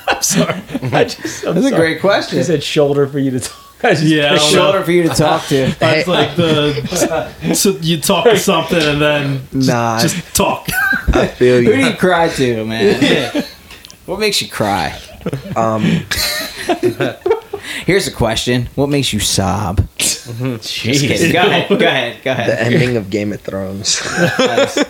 I'm 0.08 0.22
sorry. 0.22 0.62
I 0.94 1.04
just, 1.06 1.46
I'm 1.46 1.56
That's 1.56 1.68
a 1.68 1.76
great 1.76 2.00
question. 2.00 2.38
He 2.38 2.44
said 2.44 2.64
shoulder 2.64 3.08
for 3.08 3.20
you 3.20 3.32
to 3.32 3.40
talk. 3.40 3.64
Yeah, 3.84 4.32
I 4.32 4.36
a 4.36 4.38
don't 4.38 4.52
shoulder 4.52 4.80
know. 4.80 4.86
for 4.86 4.92
you 4.92 5.04
to 5.04 5.10
talk 5.10 5.46
to. 5.48 5.68
That's 5.80 6.08
like 6.08 6.36
the 6.36 7.54
so 7.54 7.72
you 7.82 8.02
talk 8.02 8.24
to 8.26 8.38
something 8.40 8.82
and 8.82 9.00
then 9.00 9.42
just, 9.52 9.68
Nah. 9.70 10.00
just 10.02 10.36
talk. 10.36 10.68
I 11.14 11.28
feel 11.28 11.62
you. 11.62 11.70
Who 11.70 11.74
do 11.78 11.80
you. 11.82 11.88
you 11.90 11.96
cry 11.96 12.28
to, 12.30 12.66
man? 12.66 13.44
What 14.08 14.20
makes 14.20 14.42
you 14.42 14.48
cry? 14.50 15.00
Um, 15.56 16.06
Here's 17.86 18.08
a 18.08 18.12
question: 18.12 18.70
What 18.76 18.88
makes 18.90 19.14
you 19.14 19.20
sob? 19.20 19.88
Just. 20.62 21.34
Go 21.34 21.40
ahead. 21.40 21.70
Go 21.70 21.76
ahead. 21.86 22.24
Go 22.24 22.34
the 22.36 22.62
ending 22.62 22.98
of 22.98 23.10
Game 23.10 23.34
of 23.34 23.42
Thrones. 23.42 24.02
Nice. 24.40 24.84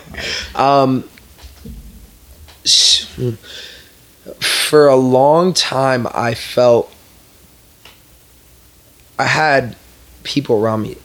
Um, 0.54 1.08
sh- 2.64 3.06
for 4.40 4.88
a 4.88 4.96
long 4.96 5.54
time 5.54 6.06
I 6.12 6.34
felt 6.34 6.92
I 9.18 9.24
had 9.24 9.76
people 10.22 10.56
around 10.62 10.82
me 10.82 10.96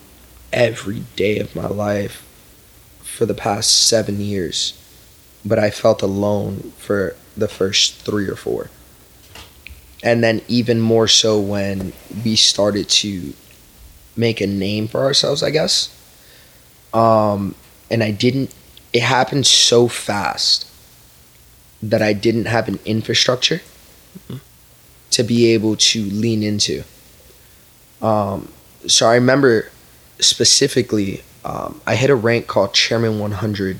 every 0.52 1.04
day 1.16 1.40
of 1.40 1.56
my 1.56 1.68
life 1.68 2.28
for 3.02 3.26
the 3.26 3.34
past 3.34 3.88
7 3.88 4.20
years 4.20 4.74
but 5.46 5.58
I 5.60 5.70
felt 5.70 6.02
alone 6.02 6.74
for 6.78 7.16
the 7.38 7.48
first 7.48 7.96
3 8.02 8.28
or 8.28 8.36
4 8.36 8.70
and 10.04 10.24
then 10.24 10.42
even 10.48 10.82
more 10.82 11.08
so 11.08 11.40
when 11.40 11.94
we 12.26 12.36
started 12.36 12.90
to 12.90 13.34
make 14.16 14.42
a 14.42 14.48
name 14.48 14.88
for 14.88 15.02
ourselves 15.02 15.42
I 15.44 15.50
guess 15.50 15.90
um 16.94 17.56
and 17.90 18.04
I 18.04 18.12
didn't 18.12 18.54
it 18.94 19.02
happened 19.02 19.48
so 19.48 19.88
fast 19.88 20.68
that 21.82 22.02
I 22.02 22.14
didn't 22.14 22.46
have 22.46 22.68
an 22.68 22.80
infrastructure 22.86 23.62
to 25.12 25.24
be 25.24 25.52
able 25.54 25.76
to 25.76 26.04
lean 26.04 26.42
into. 26.42 26.84
Um, 28.02 28.52
so 28.88 29.08
I 29.08 29.16
remember 29.16 29.70
specifically, 30.20 31.24
um, 31.46 31.82
I 31.86 31.96
hit 31.96 32.10
a 32.10 32.16
rank 32.16 32.48
called 32.48 32.74
Chairman 32.74 33.20
100, 33.20 33.78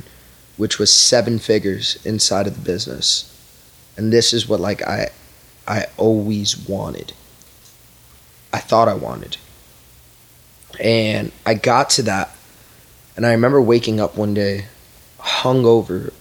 which 0.58 0.78
was 0.78 0.94
seven 0.94 1.40
figures 1.40 1.98
inside 2.06 2.46
of 2.46 2.56
the 2.56 2.62
business, 2.62 3.30
and 3.98 4.12
this 4.12 4.34
is 4.34 4.48
what 4.48 4.60
like 4.60 4.82
I, 4.84 5.10
I 5.68 5.86
always 5.98 6.58
wanted. 6.58 7.14
I 8.52 8.60
thought 8.60 8.88
I 8.88 8.94
wanted, 8.94 9.38
and 10.80 11.32
I 11.46 11.54
got 11.54 11.90
to 11.92 12.04
that, 12.04 12.36
and 13.16 13.26
I 13.26 13.32
remember 13.32 13.62
waking 13.62 14.00
up 14.00 14.18
one 14.18 14.34
day, 14.34 14.66
hungover 15.20 16.12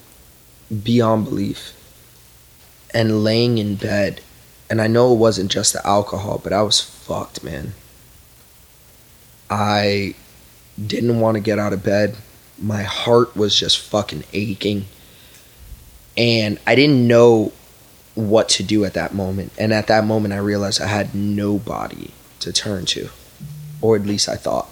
beyond 0.82 1.24
belief 1.24 1.74
and 2.94 3.24
laying 3.24 3.58
in 3.58 3.74
bed. 3.76 4.20
And 4.70 4.80
i 4.80 4.86
know 4.86 5.12
it 5.12 5.18
wasn't 5.18 5.50
just 5.50 5.74
the 5.74 5.86
alcohol 5.86 6.40
but 6.42 6.52
i 6.52 6.62
was 6.62 6.80
fucked 6.80 7.44
man. 7.44 7.74
I 9.50 10.14
didn't 10.84 11.20
want 11.20 11.34
to 11.34 11.40
get 11.40 11.58
out 11.58 11.74
of 11.74 11.82
bed. 11.84 12.16
My 12.58 12.82
heart 12.82 13.36
was 13.36 13.54
just 13.54 13.78
fucking 13.78 14.24
aching. 14.32 14.86
And 16.16 16.58
i 16.66 16.74
didn't 16.74 17.06
know 17.06 17.52
what 18.14 18.48
to 18.50 18.62
do 18.62 18.84
at 18.84 18.94
that 18.94 19.14
moment. 19.14 19.52
And 19.58 19.72
at 19.72 19.88
that 19.88 20.04
moment 20.04 20.32
i 20.32 20.38
realized 20.38 20.80
i 20.80 20.86
had 20.86 21.14
nobody 21.14 22.12
to 22.40 22.52
turn 22.52 22.86
to 22.86 23.10
or 23.82 23.96
at 23.96 24.02
least 24.02 24.28
i 24.28 24.36
thought 24.36 24.68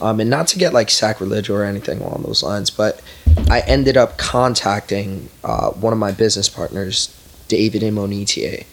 um, 0.00 0.20
and 0.20 0.28
not 0.28 0.48
to 0.48 0.58
get 0.58 0.72
like 0.72 0.90
sacrilegious 0.90 1.50
or 1.50 1.64
anything 1.64 2.00
along 2.00 2.22
those 2.22 2.42
lines, 2.42 2.70
but 2.70 3.02
I 3.48 3.60
ended 3.60 3.96
up 3.96 4.18
contacting 4.18 5.30
uh, 5.42 5.70
one 5.70 5.92
of 5.92 5.98
my 5.98 6.12
business 6.12 6.48
partners, 6.48 7.14
David 7.48 7.82
Imonitier, 7.82 8.66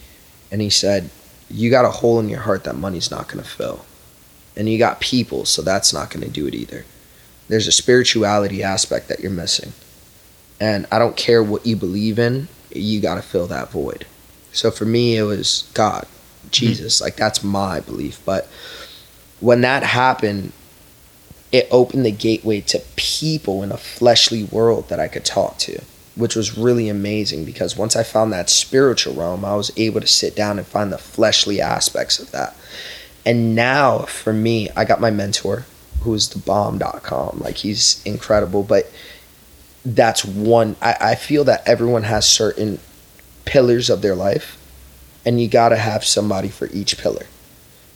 and 0.51 0.61
he 0.61 0.69
said, 0.69 1.09
"You 1.49 1.69
got 1.69 1.85
a 1.85 1.89
hole 1.89 2.19
in 2.19 2.27
your 2.27 2.41
heart 2.41 2.65
that 2.65 2.75
money's 2.75 3.09
not 3.09 3.27
going 3.27 3.41
to 3.43 3.49
fill, 3.49 3.85
and 4.57 4.67
you 4.67 4.77
got 4.77 4.99
people, 4.99 5.45
so 5.45 5.61
that's 5.61 5.93
not 5.93 6.09
going 6.09 6.25
to 6.25 6.31
do 6.31 6.45
it 6.45 6.53
either. 6.53 6.85
There's 7.47 7.67
a 7.67 7.71
spirituality 7.71 8.61
aspect 8.61 9.07
that 9.07 9.21
you're 9.21 9.31
missing, 9.31 9.71
and 10.59 10.85
I 10.91 10.99
don't 10.99 11.15
care 11.15 11.41
what 11.41 11.65
you 11.65 11.77
believe 11.77 12.19
in, 12.19 12.49
you 12.69 12.99
got 12.99 13.15
to 13.15 13.21
fill 13.21 13.47
that 13.47 13.71
void. 13.71 14.05
So 14.51 14.71
for 14.71 14.85
me, 14.85 15.17
it 15.17 15.23
was 15.23 15.69
God, 15.73 16.05
Jesus, 16.51 16.99
like 16.99 17.15
that's 17.15 17.45
my 17.45 17.79
belief, 17.79 18.19
but." 18.25 18.49
When 19.43 19.59
that 19.59 19.83
happened, 19.83 20.53
it 21.51 21.67
opened 21.69 22.05
the 22.05 22.11
gateway 22.11 22.61
to 22.61 22.79
people 22.95 23.61
in 23.61 23.73
a 23.73 23.77
fleshly 23.77 24.45
world 24.45 24.87
that 24.87 25.01
I 25.01 25.09
could 25.09 25.25
talk 25.25 25.57
to, 25.57 25.81
which 26.15 26.33
was 26.33 26.57
really 26.57 26.87
amazing 26.87 27.43
because 27.43 27.75
once 27.75 27.97
I 27.97 28.03
found 28.03 28.31
that 28.31 28.49
spiritual 28.49 29.15
realm, 29.15 29.43
I 29.43 29.55
was 29.55 29.69
able 29.75 29.99
to 29.99 30.07
sit 30.07 30.33
down 30.33 30.59
and 30.59 30.65
find 30.65 30.93
the 30.93 30.97
fleshly 30.97 31.59
aspects 31.59 32.19
of 32.19 32.31
that. 32.31 32.55
And 33.25 33.53
now 33.53 34.03
for 34.03 34.31
me, 34.31 34.69
I 34.77 34.85
got 34.85 35.01
my 35.01 35.11
mentor 35.11 35.65
who's 36.03 36.29
the 36.29 36.39
bomb.com. 36.39 37.41
Like 37.43 37.57
he's 37.57 38.01
incredible, 38.05 38.63
but 38.63 38.89
that's 39.83 40.23
one 40.23 40.77
I, 40.81 40.95
I 41.01 41.15
feel 41.15 41.43
that 41.43 41.67
everyone 41.67 42.03
has 42.03 42.25
certain 42.25 42.79
pillars 43.43 43.89
of 43.89 44.01
their 44.01 44.15
life 44.15 44.57
and 45.25 45.41
you 45.41 45.49
gotta 45.49 45.75
have 45.75 46.05
somebody 46.05 46.47
for 46.47 46.67
each 46.67 46.97
pillar 46.97 47.25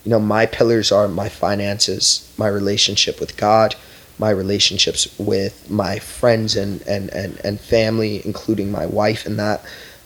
you 0.07 0.11
know 0.11 0.21
my 0.21 0.45
pillars 0.45 0.89
are 0.89 1.09
my 1.09 1.27
finances 1.27 2.33
my 2.37 2.47
relationship 2.47 3.19
with 3.19 3.35
god 3.35 3.75
my 4.17 4.29
relationships 4.29 5.13
with 5.19 5.69
my 5.69 5.99
friends 5.99 6.55
and 6.55 6.81
and 6.87 7.09
and, 7.09 7.37
and 7.43 7.59
family 7.59 8.21
including 8.23 8.71
my 8.71 8.85
wife 8.85 9.25
and 9.25 9.37
that 9.37 9.61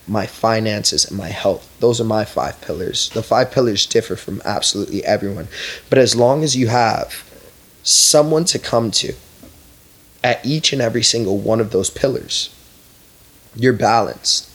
my 0.07 0.25
finances 0.25 1.05
and 1.05 1.15
my 1.15 1.27
health. 1.27 1.69
Those 1.79 2.01
are 2.01 2.05
my 2.05 2.25
five 2.25 2.59
pillars. 2.59 3.09
The 3.11 3.21
five 3.21 3.51
pillars 3.51 3.85
differ 3.85 4.15
from 4.15 4.41
absolutely 4.43 5.05
everyone. 5.05 5.47
But 5.89 5.99
as 5.99 6.15
long 6.15 6.43
as 6.43 6.57
you 6.57 6.67
have 6.67 7.23
someone 7.83 8.43
to 8.45 8.59
come 8.59 8.89
to 8.91 9.13
at 10.23 10.45
each 10.45 10.73
and 10.73 10.81
every 10.81 11.03
single 11.03 11.37
one 11.37 11.59
of 11.59 11.71
those 11.71 11.89
pillars 11.89 12.53
you're 13.55 13.73
balanced 13.73 14.50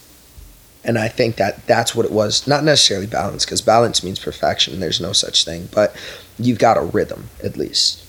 and 0.87 0.99
I 0.99 1.09
think 1.09 1.37
that 1.37 1.67
that's 1.67 1.95
what 1.95 2.07
it 2.07 2.13
was. 2.13 2.47
Not 2.47 2.63
necessarily 2.63 3.09
balance, 3.09 3.45
because 3.45 3.61
balance 3.61 4.05
means 4.05 4.21
perfection. 4.21 4.79
There's 4.79 5.01
no 5.01 5.13
such 5.13 5.45
thing, 5.45 5.69
but 5.75 5.95
you've 6.39 6.61
got 6.61 6.79
a 6.79 6.83
rhythm 6.83 7.29
at 7.43 7.57
least, 7.57 8.03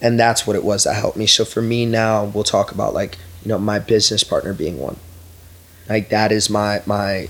and 0.00 0.18
that's 0.18 0.46
what 0.46 0.56
it 0.56 0.64
was 0.64 0.84
that 0.84 0.94
helped 0.94 1.16
me. 1.16 1.26
So 1.26 1.44
for 1.44 1.60
me 1.60 1.84
now, 1.84 2.24
we'll 2.24 2.44
talk 2.44 2.70
about 2.70 2.94
like 2.94 3.18
you 3.42 3.48
know 3.48 3.58
my 3.58 3.80
business 3.80 4.22
partner 4.22 4.54
being 4.54 4.78
one. 4.78 4.96
Like 5.88 6.08
that 6.10 6.30
is 6.30 6.48
my 6.48 6.82
my 6.86 7.28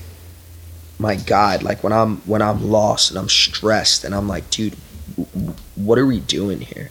my 0.99 1.15
guide. 1.15 1.63
Like 1.63 1.83
when 1.83 1.95
I'm 1.95 2.19
when 2.19 2.43
I'm 2.43 2.71
lost 2.71 3.11
and 3.11 3.19
I'm 3.19 3.31
stressed 3.31 4.05
and 4.05 4.15
I'm 4.15 4.29
like, 4.29 4.51
dude, 4.51 4.77
what 5.77 5.99
are 5.99 6.07
we 6.07 6.21
doing 6.21 6.61
here? 6.61 6.91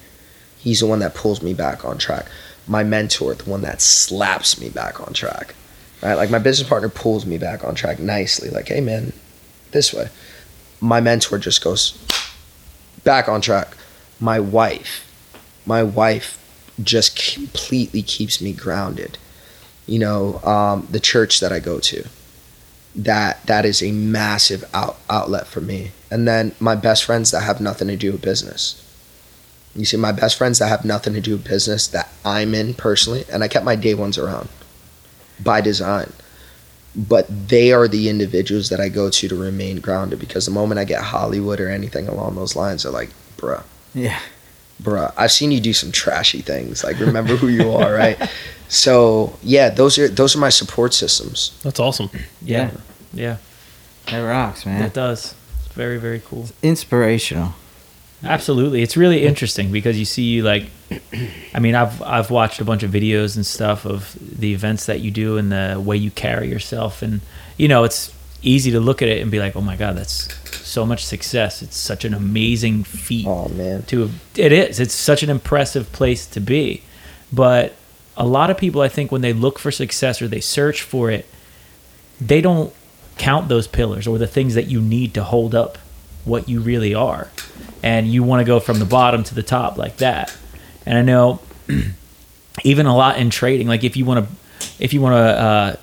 He's 0.57 0.79
the 0.79 0.87
one 0.87 0.99
that 0.99 1.13
pulls 1.13 1.43
me 1.43 1.53
back 1.53 1.85
on 1.85 1.99
track. 1.99 2.25
My 2.67 2.83
mentor, 2.83 3.35
the 3.35 3.49
one 3.49 3.61
that 3.61 3.81
slaps 3.81 4.59
me 4.59 4.69
back 4.69 4.99
on 4.99 5.13
track 5.13 5.53
right? 6.01 6.15
Like 6.15 6.29
my 6.29 6.39
business 6.39 6.67
partner 6.67 6.89
pulls 6.89 7.25
me 7.25 7.37
back 7.37 7.63
on 7.63 7.75
track 7.75 7.99
nicely, 7.99 8.49
like, 8.49 8.67
hey 8.67 8.81
man, 8.81 9.13
this 9.71 9.93
way. 9.93 10.09
My 10.81 11.01
mentor 11.01 11.37
just 11.37 11.63
goes 11.63 11.97
back 13.03 13.27
on 13.27 13.41
track. 13.41 13.75
My 14.19 14.39
wife, 14.39 15.05
my 15.65 15.83
wife 15.83 16.37
just 16.81 17.17
completely 17.33 18.01
keeps 18.01 18.41
me 18.41 18.53
grounded. 18.53 19.17
You 19.85 19.99
know, 19.99 20.39
um, 20.43 20.87
the 20.89 20.99
church 20.99 21.39
that 21.39 21.51
I 21.51 21.59
go 21.59 21.79
to, 21.79 22.07
that 22.95 23.45
that 23.47 23.65
is 23.65 23.81
a 23.81 23.91
massive 23.91 24.63
out, 24.73 24.97
outlet 25.09 25.47
for 25.47 25.61
me. 25.61 25.91
And 26.11 26.27
then 26.27 26.55
my 26.59 26.75
best 26.75 27.03
friends 27.03 27.31
that 27.31 27.41
have 27.41 27.59
nothing 27.59 27.87
to 27.87 27.97
do 27.97 28.13
with 28.13 28.21
business. 28.21 28.85
You 29.75 29.85
see, 29.85 29.97
my 29.97 30.11
best 30.11 30.37
friends 30.37 30.59
that 30.59 30.67
have 30.67 30.83
nothing 30.83 31.13
to 31.13 31.21
do 31.21 31.33
with 31.33 31.47
business 31.47 31.87
that 31.89 32.09
I'm 32.25 32.55
in 32.55 32.73
personally, 32.73 33.25
and 33.31 33.43
I 33.43 33.47
kept 33.47 33.65
my 33.65 33.75
day 33.75 33.93
ones 33.93 34.17
around 34.17 34.49
by 35.43 35.61
design. 35.61 36.11
But 36.95 37.27
they 37.49 37.71
are 37.71 37.87
the 37.87 38.09
individuals 38.09 38.69
that 38.69 38.79
I 38.79 38.89
go 38.89 39.09
to 39.09 39.27
to 39.27 39.35
remain 39.35 39.79
grounded 39.79 40.19
because 40.19 40.45
the 40.45 40.51
moment 40.51 40.79
I 40.79 40.85
get 40.85 41.01
Hollywood 41.03 41.59
or 41.59 41.69
anything 41.69 42.07
along 42.07 42.35
those 42.35 42.55
lines, 42.55 42.83
they're 42.83 42.91
like, 42.91 43.09
bruh, 43.37 43.63
Yeah. 43.93 44.19
bruh, 44.81 45.13
I've 45.15 45.31
seen 45.31 45.51
you 45.51 45.59
do 45.59 45.71
some 45.73 45.91
trashy 45.91 46.41
things. 46.41 46.83
Like, 46.83 46.99
remember 46.99 47.35
who 47.35 47.47
you 47.47 47.71
are, 47.71 47.93
right? 47.93 48.17
So 48.71 49.35
yeah, 49.41 49.69
those 49.71 49.97
are 49.97 50.07
those 50.07 50.35
are 50.35 50.39
my 50.39 50.49
support 50.49 50.93
systems. 50.93 51.57
That's 51.63 51.79
awesome. 51.79 52.11
Yeah. 52.39 52.69
Yeah. 53.11 53.37
That 54.11 54.19
rocks, 54.19 54.63
man. 54.63 54.79
That 54.81 54.93
does. 54.93 55.33
It's 55.65 55.73
very, 55.73 55.97
very 55.97 56.21
cool. 56.23 56.49
Inspirational. 56.61 57.55
Absolutely. 58.23 58.81
It's 58.81 58.97
really 58.97 59.25
interesting 59.25 59.71
because 59.71 59.97
you 59.97 60.05
see 60.05 60.23
you 60.23 60.43
like 60.43 60.65
I 61.53 61.59
mean, 61.59 61.75
I've 61.75 62.01
I've 62.01 62.31
watched 62.31 62.59
a 62.59 62.65
bunch 62.65 62.83
of 62.83 62.91
videos 62.91 63.35
and 63.35 63.45
stuff 63.45 63.85
of 63.85 64.15
the 64.19 64.53
events 64.53 64.85
that 64.87 64.99
you 64.99 65.11
do 65.11 65.37
and 65.37 65.51
the 65.51 65.81
way 65.83 65.95
you 65.97 66.11
carry 66.11 66.49
yourself 66.49 67.01
and 67.01 67.21
you 67.57 67.67
know, 67.67 67.83
it's 67.83 68.13
easy 68.41 68.71
to 68.71 68.79
look 68.79 69.01
at 69.01 69.09
it 69.09 69.21
and 69.21 69.29
be 69.29 69.39
like, 69.39 69.55
"Oh 69.55 69.61
my 69.61 69.75
god, 69.75 69.97
that's 69.97 70.33
so 70.65 70.85
much 70.85 71.05
success. 71.05 71.61
It's 71.61 71.75
such 71.77 72.05
an 72.05 72.13
amazing 72.13 72.83
feat." 72.83 73.27
Oh 73.27 73.49
man, 73.49 73.83
to 73.83 74.09
it 74.35 74.51
is. 74.51 74.79
It's 74.79 74.93
such 74.93 75.23
an 75.23 75.29
impressive 75.29 75.91
place 75.91 76.25
to 76.27 76.39
be. 76.39 76.83
But 77.31 77.75
a 78.17 78.25
lot 78.25 78.49
of 78.49 78.57
people 78.57 78.81
I 78.81 78.89
think 78.89 79.11
when 79.11 79.21
they 79.21 79.33
look 79.33 79.59
for 79.59 79.71
success 79.71 80.21
or 80.21 80.27
they 80.27 80.41
search 80.41 80.81
for 80.81 81.09
it, 81.09 81.25
they 82.19 82.41
don't 82.41 82.73
count 83.17 83.49
those 83.49 83.67
pillars 83.67 84.07
or 84.07 84.17
the 84.17 84.27
things 84.27 84.55
that 84.55 84.67
you 84.67 84.81
need 84.81 85.13
to 85.13 85.23
hold 85.23 85.53
up 85.53 85.77
what 86.29 86.47
you 86.47 86.61
really 86.61 86.93
are, 86.93 87.29
and 87.83 88.07
you 88.07 88.23
want 88.23 88.41
to 88.41 88.45
go 88.45 88.59
from 88.59 88.79
the 88.79 88.85
bottom 88.85 89.23
to 89.23 89.35
the 89.35 89.43
top 89.43 89.77
like 89.77 89.97
that. 89.97 90.35
And 90.85 90.97
I 90.97 91.01
know 91.01 91.39
even 92.63 92.85
a 92.85 92.95
lot 92.95 93.17
in 93.17 93.29
trading, 93.29 93.67
like 93.67 93.83
if 93.83 93.97
you 93.97 94.05
want 94.05 94.25
to, 94.25 94.31
if 94.83 94.93
you 94.93 95.01
want 95.01 95.13
to. 95.13 95.19
Uh, 95.19 95.75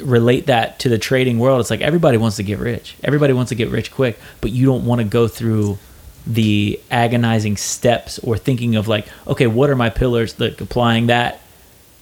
relate 0.00 0.46
that 0.46 0.80
to 0.80 0.88
the 0.88 0.98
trading 0.98 1.38
world 1.38 1.60
it's 1.60 1.70
like 1.70 1.80
everybody 1.80 2.16
wants 2.16 2.36
to 2.36 2.42
get 2.42 2.58
rich 2.58 2.96
everybody 3.04 3.32
wants 3.32 3.50
to 3.50 3.54
get 3.54 3.68
rich 3.68 3.92
quick 3.92 4.18
but 4.40 4.50
you 4.50 4.66
don't 4.66 4.84
want 4.84 5.00
to 5.00 5.06
go 5.06 5.28
through 5.28 5.78
the 6.26 6.80
agonizing 6.90 7.56
steps 7.56 8.18
or 8.20 8.36
thinking 8.36 8.76
of 8.76 8.88
like 8.88 9.06
okay 9.26 9.46
what 9.46 9.70
are 9.70 9.76
my 9.76 9.90
pillars 9.90 10.38
like 10.40 10.60
applying 10.60 11.06
that 11.06 11.40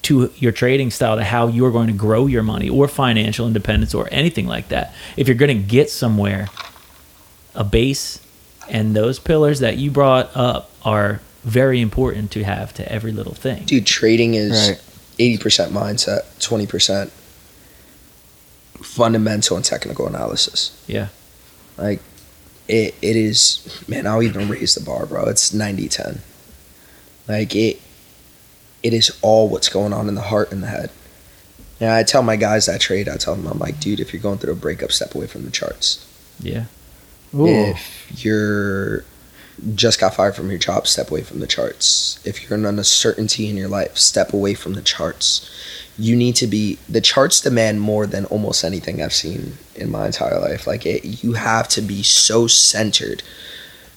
to 0.02 0.32
your 0.36 0.52
trading 0.52 0.90
style 0.90 1.16
to 1.16 1.24
how 1.24 1.46
you're 1.46 1.70
going 1.70 1.86
to 1.86 1.92
grow 1.92 2.26
your 2.26 2.42
money 2.42 2.68
or 2.68 2.88
financial 2.88 3.46
independence 3.46 3.94
or 3.94 4.08
anything 4.10 4.46
like 4.46 4.68
that 4.68 4.94
if 5.16 5.28
you're 5.28 5.36
going 5.36 5.56
to 5.56 5.66
get 5.66 5.90
somewhere 5.90 6.48
a 7.54 7.64
base 7.64 8.20
and 8.68 8.94
those 8.94 9.18
pillars 9.18 9.60
that 9.60 9.76
you 9.76 9.90
brought 9.90 10.30
up 10.36 10.70
are 10.84 11.20
very 11.44 11.80
important 11.80 12.30
to 12.30 12.44
have 12.44 12.72
to 12.74 12.90
every 12.92 13.12
little 13.12 13.34
thing 13.34 13.64
Dude, 13.64 13.86
trading 13.86 14.34
is 14.34 14.70
Right. 14.70 14.80
eighty 15.18 15.38
percent 15.38 15.72
mindset, 15.72 16.22
twenty 16.40 16.66
percent 16.66 17.10
fundamental 18.82 19.56
and 19.56 19.64
technical 19.64 20.06
analysis. 20.06 20.72
yeah 20.86 21.08
Like 21.76 22.00
it, 22.68 22.94
it 23.02 23.16
is 23.16 23.82
man, 23.88 24.06
I'll 24.06 24.22
even 24.22 24.48
raise 24.48 24.74
the 24.76 24.80
bar, 24.84 25.04
bro. 25.06 25.24
It's 25.26 25.50
90-10. 25.52 26.18
Like 27.28 27.54
it 27.56 27.80
it 28.82 28.94
is 28.94 29.10
all 29.20 29.48
what's 29.48 29.68
going 29.68 29.92
on 29.92 30.08
in 30.08 30.14
the 30.14 30.22
heart 30.22 30.50
and 30.52 30.62
the 30.62 30.68
head. 30.68 30.90
Yeah, 31.80 31.94
I 31.96 32.02
tell 32.02 32.22
my 32.22 32.36
guys 32.36 32.64
that 32.66 32.80
trade, 32.80 33.08
I 33.08 33.16
tell 33.16 33.34
them 33.34 33.46
I'm 33.46 33.58
like, 33.58 33.78
dude, 33.80 34.00
if 34.00 34.12
you're 34.12 34.22
going 34.22 34.38
through 34.38 34.52
a 34.52 34.56
breakup, 34.56 34.92
step 34.92 35.14
away 35.14 35.26
from 35.26 35.44
the 35.44 35.50
charts. 35.50 36.06
yeah 36.40 36.64
If 37.32 38.24
you're 38.24 39.04
just 39.74 40.00
got 40.00 40.14
fired 40.14 40.34
from 40.34 40.48
your 40.50 40.58
job, 40.58 40.86
step 40.86 41.10
away 41.10 41.22
from 41.22 41.40
the 41.40 41.46
charts. 41.46 42.18
If 42.24 42.42
you're 42.42 42.58
in 42.58 42.64
an 42.64 42.78
uncertainty 42.78 43.48
in 43.48 43.56
your 43.56 43.68
life, 43.68 43.96
step 43.98 44.32
away 44.32 44.54
from 44.54 44.74
the 44.74 44.82
charts. 44.82 45.48
You 45.98 46.16
need 46.16 46.36
to 46.36 46.46
be 46.46 46.78
the 46.88 47.00
charts 47.00 47.40
demand 47.40 47.80
more 47.80 48.06
than 48.06 48.24
almost 48.26 48.64
anything 48.64 49.02
I've 49.02 49.12
seen 49.12 49.58
in 49.74 49.90
my 49.90 50.06
entire 50.06 50.40
life. 50.40 50.66
Like 50.66 50.86
it, 50.86 51.22
you 51.22 51.34
have 51.34 51.68
to 51.68 51.82
be 51.82 52.02
so 52.02 52.46
centered, 52.46 53.22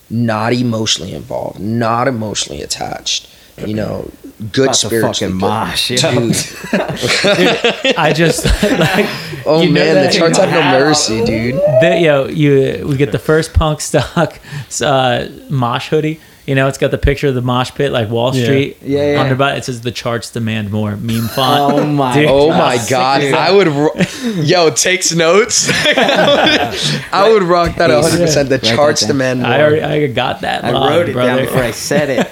not 0.09 0.53
emotionally 0.53 1.13
involved, 1.13 1.59
not 1.59 2.07
emotionally 2.07 2.61
attached. 2.61 3.29
You 3.65 3.75
know, 3.75 4.11
good 4.51 4.65
About 4.65 4.73
to 4.75 4.87
spirits. 4.87 5.19
fucking 5.19 5.35
mosh, 5.35 5.91
yo. 5.91 5.97
Dude. 5.97 6.35
i 7.97 8.11
just 8.15 8.45
like 8.63 9.05
Oh 9.45 9.61
You 9.61 9.67
know 9.69 9.73
man, 9.73 9.95
that 9.95 10.11
the 10.13 10.17
charts 10.17 10.37
have 10.37 10.49
no 10.49 10.79
mercy, 10.79 11.23
dude. 11.25 11.55
the, 11.55 11.97
you 11.99 12.07
know, 12.07 12.27
you 12.27 12.85
we 12.87 12.95
get 12.97 13.11
the 13.11 13.19
first 13.19 13.53
punk 13.53 13.81
stock 13.81 14.39
uh, 14.81 15.25
mosh 15.49 15.89
hoodie. 15.89 16.19
You 16.45 16.55
know, 16.55 16.67
it's 16.67 16.77
got 16.77 16.91
the 16.91 16.97
picture 16.97 17.29
of 17.29 17.35
the 17.35 17.41
mosh 17.41 17.71
pit 17.71 17.93
like 17.93 18.09
Wall 18.09 18.35
Yeah. 18.35 18.43
Street. 18.43 18.77
Yeah, 18.81 19.11
yeah. 19.13 19.23
Underbite 19.29 19.57
it 19.59 19.63
says 19.63 19.79
the 19.79 19.91
charts 19.91 20.29
demand 20.29 20.71
more 20.71 20.97
meme 20.97 21.29
font. 21.29 21.73
Oh 21.73 21.85
my 21.85 22.13
Dude. 22.15 22.25
Oh 22.27 22.49
my 22.49 22.77
god, 22.89 23.21
as 23.23 23.33
I 23.33 23.49
would. 23.51 23.67
Ro- 23.67 23.95
Yo, 24.41 24.69
takes 24.69 25.13
notes. 25.15 25.69
I 25.71 27.29
would 27.31 27.43
rock 27.43 27.75
that 27.77 27.89
100. 27.89 28.17
percent 28.25 28.49
The 28.49 28.59
charts 28.59 29.05
demand 29.05 29.41
more. 29.41 29.51
I 29.51 29.61
already 29.61 29.81
I 29.83 30.07
got 30.07 30.41
that. 30.41 30.65
I 30.65 30.71
line, 30.71 30.89
wrote 30.91 31.09
it 31.09 31.13
brother. 31.13 31.35
down 31.37 31.45
before 31.45 31.63
I 31.63 31.71
said 31.71 32.09
it. 32.09 32.27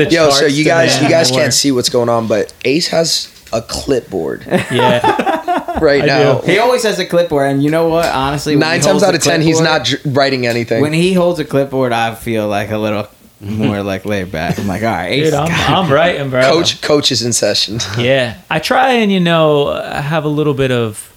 The 0.00 0.10
Yo, 0.10 0.30
so 0.30 0.46
you 0.46 0.64
guys, 0.64 1.00
you 1.02 1.10
guys 1.10 1.30
can't 1.30 1.52
see 1.52 1.72
what's 1.72 1.90
going 1.90 2.08
on, 2.08 2.26
but 2.26 2.54
Ace 2.64 2.88
has 2.88 3.30
a 3.52 3.60
clipboard 3.60 4.46
Yeah, 4.46 5.78
right 5.80 6.02
I 6.02 6.06
now. 6.06 6.40
He 6.40 6.58
always 6.58 6.84
has 6.84 6.98
a 6.98 7.04
clipboard, 7.04 7.50
and 7.50 7.62
you 7.62 7.70
know 7.70 7.90
what? 7.90 8.06
Honestly, 8.06 8.56
Nine 8.56 8.80
times 8.80 9.02
out 9.02 9.14
of 9.14 9.22
ten, 9.22 9.42
he's 9.42 9.60
not 9.60 9.84
dr- 9.84 10.00
writing 10.16 10.46
anything. 10.46 10.80
When 10.80 10.94
he 10.94 11.12
holds 11.12 11.38
a 11.38 11.44
clipboard, 11.44 11.92
I 11.92 12.14
feel 12.14 12.48
like 12.48 12.70
a 12.70 12.78
little 12.78 13.02
mm-hmm. 13.02 13.58
more 13.58 13.82
like 13.82 14.06
laid 14.06 14.32
back. 14.32 14.58
I'm 14.58 14.66
like, 14.66 14.82
all 14.82 14.88
right, 14.88 15.12
Ace 15.12 15.26
dude, 15.26 15.34
I'm, 15.34 15.48
got 15.48 15.84
I'm 15.84 15.92
writing, 15.92 16.30
bro. 16.30 16.44
coach, 16.44 16.80
coach 16.80 17.12
is 17.12 17.22
in 17.22 17.34
session. 17.34 17.78
Yeah, 17.98 18.40
I 18.48 18.58
try 18.58 18.92
and 18.92 19.12
you 19.12 19.20
know 19.20 19.74
have 19.74 20.24
a 20.24 20.28
little 20.28 20.54
bit 20.54 20.70
of. 20.70 21.08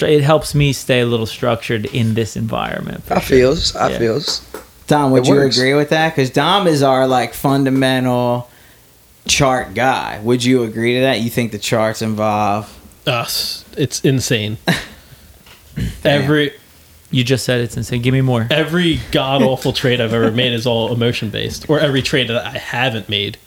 It 0.00 0.22
helps 0.22 0.54
me 0.54 0.72
stay 0.72 1.00
a 1.00 1.06
little 1.06 1.26
structured 1.26 1.84
in 1.84 2.14
this 2.14 2.36
environment. 2.36 3.04
I 3.10 3.20
sure. 3.20 3.36
feels, 3.36 3.76
I 3.76 3.90
Yeah. 3.90 3.98
feels. 3.98 4.46
Dom, 4.90 5.10
would 5.12 5.22
It 5.22 5.28
you 5.28 5.34
works. 5.36 5.56
agree 5.56 5.74
with 5.74 5.88
that? 5.90 6.10
Because 6.14 6.30
Dom 6.30 6.66
is 6.66 6.82
our 6.82 7.06
like 7.06 7.32
fundamental 7.32 8.50
chart 9.26 9.74
guy. 9.74 10.20
Would 10.22 10.44
you 10.44 10.64
agree 10.64 10.94
to 10.94 11.00
that? 11.02 11.20
You 11.20 11.30
think 11.30 11.52
the 11.52 11.58
charts 11.58 12.02
involve? 12.02 12.76
Us. 13.06 13.64
It's 13.76 14.00
insane. 14.00 14.58
Every 16.04 16.52
You 17.10 17.24
just 17.24 17.44
said 17.44 17.60
it's 17.60 17.76
insane. 17.76 18.02
Give 18.02 18.12
me 18.12 18.20
more. 18.20 18.46
every 18.50 19.00
god 19.12 19.42
awful 19.42 19.72
trade 19.72 20.00
I've 20.00 20.12
ever 20.12 20.30
made 20.30 20.52
is 20.52 20.66
all 20.66 20.92
emotion 20.92 21.30
based, 21.30 21.68
or 21.70 21.80
every 21.80 22.02
trade 22.02 22.28
that 22.28 22.44
I 22.44 22.58
haven't 22.58 23.08
made 23.08 23.38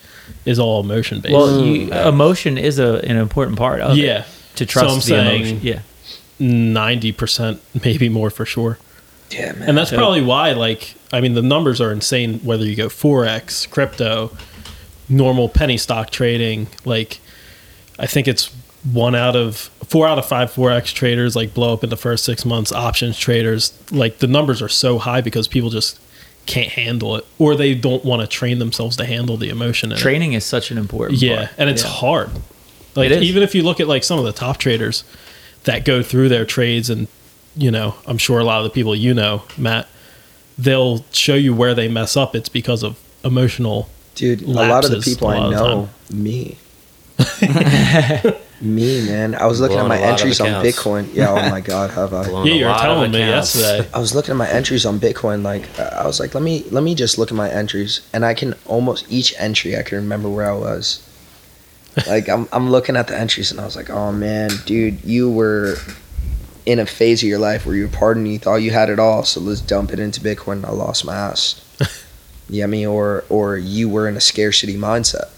is 0.45 0.60
all 0.60 0.82
emotion 0.82 1.19
based. 1.19 1.34
Well, 1.34 1.62
you, 1.63 1.91
emotion 1.93 2.58
is 2.58 2.79
a, 2.79 2.95
an 3.06 3.17
important 3.17 3.58
part 3.58 3.82
of 3.82 3.97
it. 3.97 4.01
yeah, 4.01 4.25
To 4.56 4.65
trust 4.65 4.89
I'm 4.89 4.95
the 4.95 5.01
saying- 5.01 5.41
emotion. 5.41 5.60
Yeah. 5.62 5.79
ninety 6.39 7.12
percent, 7.12 7.62
maybe 7.84 8.10
more 8.10 8.29
for 8.29 8.45
sure. 8.45 8.77
Yeah, 9.34 9.54
man. 9.54 9.69
And 9.69 9.78
that's 9.78 9.89
So- 9.89 9.98
probably 9.98 10.22
why, 10.22 10.52
like, 10.54 10.96
I 11.12 11.22
mean, 11.22 11.34
the 11.34 11.41
numbers 11.41 11.80
are 11.82 11.91
insane. 11.91 12.39
Whether 12.43 12.65
you 12.65 12.76
go 12.76 12.88
forex, 12.88 13.69
crypto, 13.69 14.32
normal 15.10 15.50
penny 15.50 15.78
stock 15.78 16.10
trading, 16.10 16.67
like, 16.86 17.19
I 18.00 18.06
think 18.08 18.28
it's 18.28 18.50
one 18.91 19.15
out 19.15 19.36
of 19.36 19.69
four 19.88 20.08
out 20.08 20.17
of 20.19 20.26
five 20.26 20.52
forex 20.54 20.93
traders 20.93 21.36
like 21.38 21.54
blow 21.54 21.72
up 21.74 21.84
in 21.86 21.89
the 21.89 21.96
first 21.98 22.26
six 22.26 22.43
months. 22.46 22.72
Options 22.72 23.17
traders, 23.17 23.74
like, 23.91 24.19
the 24.19 24.28
numbers 24.28 24.62
are 24.62 24.69
so 24.69 24.98
high 24.98 25.22
because 25.22 25.48
people 25.48 25.69
just 25.69 26.00
can't 26.46 26.69
handle 26.72 27.15
it, 27.15 27.26
or 27.39 27.56
they 27.56 27.74
don't 27.74 28.04
want 28.04 28.22
to 28.22 28.28
train 28.28 28.60
themselves 28.60 28.98
to 28.98 29.06
handle 29.06 29.38
the 29.38 29.48
emotion. 29.50 29.91
In 29.91 29.98
it. 29.98 30.02
Training 30.02 30.34
is 30.34 30.43
such 30.43 30.72
an 30.72 30.78
important 30.78 31.22
Yeah, 31.22 31.36
part. 31.38 31.50
and 31.58 31.69
it's 31.69 31.84
Yeah. 31.84 31.89
hard. 31.89 32.30
Like 32.96 33.06
It 33.12 33.17
is. 33.19 33.24
even 33.24 33.41
if 33.43 33.56
you 33.56 33.63
look 33.63 33.80
at 33.80 33.88
like 33.88 34.04
some 34.04 34.19
of 34.19 34.26
the 34.26 34.34
top 34.34 34.58
traders 34.58 35.04
that 35.63 35.86
go 35.86 36.04
through 36.04 36.28
their 36.30 36.43
trades 36.46 36.89
and 36.89 37.08
you 37.56 37.72
know, 37.72 37.96
I'm 38.08 38.18
sure 38.18 38.39
a 38.39 38.44
lot 38.44 38.60
of 38.60 38.63
the 38.66 38.70
people 38.70 38.96
you 38.96 39.13
know, 39.13 39.44
Matt, 39.58 39.88
they'll 40.58 41.06
show 41.12 41.36
you 41.36 41.54
where 41.54 41.74
they 41.76 41.88
mess 41.88 42.16
up. 42.18 42.36
It's 42.36 42.50
because 42.50 42.84
of 42.84 43.00
emotional 43.24 43.89
Dude, 44.16 44.42
a 44.44 44.48
lot 44.50 44.86
of 44.86 44.92
the 44.92 45.00
people 45.00 45.28
I 45.28 45.50
know, 45.50 45.89
me. 46.12 46.58
me, 48.62 49.06
man. 49.08 49.36
I 49.36 49.46
was 49.46 49.60
looking 49.60 49.78
Blown 49.78 49.92
at 49.92 49.96
my 49.96 49.98
a 49.98 50.02
lot 50.02 50.13
of 50.13 50.20
entries 50.20 50.39
on. 50.39 50.63
Bitcoin. 50.63 51.13
Yeah, 51.13 51.32
oh 51.32 51.50
my 51.50 51.62
god, 51.72 51.92
have 51.92 52.13
I? 52.13 52.28
Blown 52.28 52.46
Yeah, 52.46 52.54
you 52.54 52.66
were 52.66 52.74
telling 52.74 53.12
me 53.12 53.22
accounts. 53.22 53.56
yesterday. 53.56 53.89
I 53.94 54.00
was 54.00 54.13
looking 54.16 54.32
at 54.32 54.38
my 54.38 54.50
entries 54.50 54.86
on 54.86 55.00
Bitcoin. 55.00 55.44
Like 55.44 55.68
uh, 55.80 55.84
I 55.96 56.06
was 56.06 56.20
like, 56.20 56.34
let 56.34 56.44
me 56.44 56.63
let 56.72 56.84
me 56.84 56.96
just 56.96 57.18
look 57.18 57.32
at 57.32 57.36
my 57.36 57.50
entries, 57.50 58.08
and 58.13 58.24
I 58.24 58.34
can 58.34 58.54
almost 58.66 59.06
each 59.12 59.34
entry 59.38 59.78
I 59.78 59.82
can 59.84 59.98
remember 59.98 60.30
where 60.30 60.50
I 60.50 60.56
was. 60.56 61.08
Like 62.08 62.30
I'm 62.30 62.48
I'm 62.52 62.70
looking 62.70 62.96
at 62.96 63.08
the 63.08 63.18
entries, 63.18 63.52
and 63.52 63.60
I 63.60 63.66
was 63.66 63.76
like, 63.76 63.89
oh 63.89 64.12
man, 64.12 64.52
dude, 64.66 65.04
you 65.04 65.30
were 65.32 65.78
in 66.65 66.80
a 66.80 66.86
phase 66.86 67.21
of 67.23 67.30
your 67.30 67.39
life 67.39 67.65
where 67.65 67.76
you 67.76 67.84
were 67.84 67.93
partying, 67.93 68.32
you 68.32 68.39
thought 68.39 68.58
you 68.58 68.71
had 68.71 68.89
it 68.89 68.99
all, 68.99 69.23
so 69.23 69.39
let's 69.39 69.62
dump 69.62 69.91
it 69.91 69.99
into 69.99 70.21
Bitcoin. 70.21 70.54
And 70.54 70.65
I 70.65 70.71
lost 70.71 71.06
my 71.06 71.15
ass. 71.15 71.60
yeah, 72.49 72.63
I 72.63 72.67
mean, 72.67 72.88
or 72.88 73.26
or 73.30 73.58
you 73.58 73.89
were 73.89 74.08
in 74.08 74.15
a 74.15 74.21
scarcity 74.21 74.76
mindset, 74.76 75.30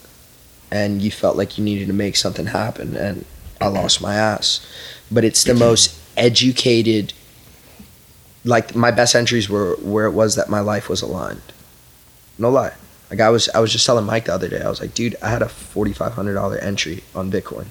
and 0.71 1.01
you 1.01 1.11
felt 1.11 1.38
like 1.38 1.57
you 1.57 1.63
needed 1.63 1.88
to 1.88 1.93
make 1.93 2.15
something 2.15 2.47
happen, 2.47 2.95
and 2.95 3.25
I 3.59 3.67
lost 3.67 4.01
my 4.01 4.15
ass. 4.15 4.65
But 5.11 5.23
it's 5.23 5.43
the 5.43 5.53
most 5.53 5.99
educated 6.17 7.13
like 8.45 8.75
my 8.75 8.91
best 8.91 9.15
entries 9.15 9.49
were 9.49 9.75
where 9.77 10.05
it 10.05 10.11
was 10.11 10.35
that 10.35 10.49
my 10.49 10.59
life 10.59 10.88
was 10.88 11.01
aligned. 11.01 11.41
No 12.38 12.49
lie. 12.49 12.73
Like 13.09 13.19
I 13.19 13.29
was 13.29 13.49
I 13.49 13.59
was 13.59 13.71
just 13.71 13.85
telling 13.85 14.05
Mike 14.05 14.25
the 14.25 14.33
other 14.33 14.47
day, 14.47 14.61
I 14.61 14.69
was 14.69 14.79
like, 14.79 14.93
dude, 14.93 15.15
I 15.21 15.29
had 15.29 15.41
a 15.41 15.49
forty 15.49 15.93
five 15.93 16.13
hundred 16.13 16.35
dollar 16.35 16.57
entry 16.57 17.03
on 17.13 17.31
Bitcoin, 17.31 17.67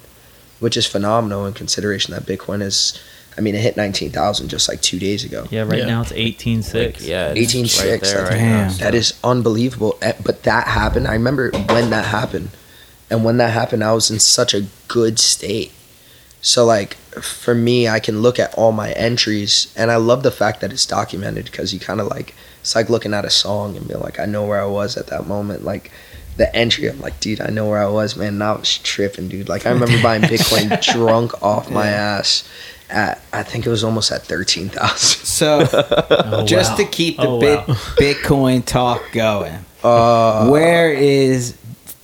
which 0.59 0.77
is 0.77 0.85
phenomenal 0.85 1.45
in 1.45 1.53
consideration 1.53 2.13
that 2.13 2.23
Bitcoin 2.23 2.61
is 2.61 2.99
I 3.37 3.41
mean 3.41 3.55
it 3.55 3.61
hit 3.61 3.75
nineteen 3.77 4.11
thousand 4.11 4.49
just 4.49 4.69
like 4.69 4.81
two 4.81 4.97
days 4.99 5.23
ago. 5.25 5.45
Yeah, 5.51 5.63
right 5.63 5.79
Yeah. 5.79 5.85
now 5.85 6.01
it's 6.01 6.11
18.6. 6.13 6.73
Like, 6.73 7.05
yeah, 7.07 7.33
18.6, 7.33 7.79
right 7.91 8.01
there 8.01 8.21
like, 8.21 8.29
right 8.31 8.37
damn. 8.37 8.67
now. 8.67 8.73
That 8.77 8.95
is 8.95 9.13
unbelievable. 9.23 9.97
Eh, 10.01 10.13
But 10.23 10.43
that 10.43 10.67
happened. 10.67 11.07
I 11.07 11.13
remember 11.13 11.51
when 11.51 11.89
that 11.89 12.05
happened. 12.05 12.49
And 13.09 13.23
when 13.23 13.37
that 13.37 13.51
happened, 13.51 13.83
I 13.83 13.93
was 13.93 14.09
in 14.09 14.19
such 14.19 14.53
a 14.53 14.65
good 14.87 15.19
state. 15.19 15.71
So, 16.41 16.65
like, 16.65 16.95
for 17.21 17.53
me, 17.53 17.87
I 17.87 17.99
can 17.99 18.21
look 18.21 18.39
at 18.39 18.53
all 18.55 18.71
my 18.71 18.91
entries. 18.93 19.71
And 19.75 19.91
I 19.91 19.97
love 19.97 20.23
the 20.23 20.31
fact 20.31 20.61
that 20.61 20.71
it's 20.71 20.85
documented 20.85 21.45
because 21.45 21.73
you 21.73 21.79
kind 21.79 21.99
of 22.01 22.07
like, 22.07 22.33
it's 22.61 22.73
like 22.75 22.89
looking 22.89 23.13
at 23.13 23.23
a 23.25 23.29
song 23.29 23.77
and 23.77 23.87
being 23.87 23.99
like, 23.99 24.19
I 24.19 24.25
know 24.25 24.43
where 24.45 24.61
I 24.61 24.65
was 24.65 24.97
at 24.97 25.07
that 25.07 25.27
moment. 25.27 25.63
Like, 25.63 25.91
the 26.37 26.53
entry, 26.55 26.87
I'm 26.89 26.99
like, 26.99 27.19
dude, 27.19 27.41
I 27.41 27.49
know 27.49 27.67
where 27.69 27.79
I 27.81 27.87
was, 27.87 28.15
man. 28.15 28.29
And 28.35 28.43
I 28.43 28.53
was 28.53 28.77
tripping, 28.79 29.27
dude. 29.29 29.49
Like, 29.49 29.65
I 29.65 29.71
remember 29.71 30.01
buying 30.01 30.21
Bitcoin 30.33 30.81
drunk 30.81 31.41
off 31.43 31.69
my 31.69 31.87
ass 31.87 32.43
at, 32.89 33.21
I 33.33 33.43
think 33.43 33.65
it 33.65 33.69
was 33.69 33.83
almost 33.83 34.11
at 34.11 34.23
13,000. 34.23 35.25
So 35.25 35.67
Oh, 35.71 36.45
just 36.45 36.71
wow. 36.71 36.77
to 36.77 36.85
keep 36.85 37.17
the 37.17 37.27
Oh, 37.27 37.39
bit, 37.39 37.67
wow. 37.67 37.73
Bitcoin 37.97 38.63
talk 38.65 39.11
going, 39.11 39.65
Uh, 39.83 40.47
where 40.49 40.91
is 40.93 41.57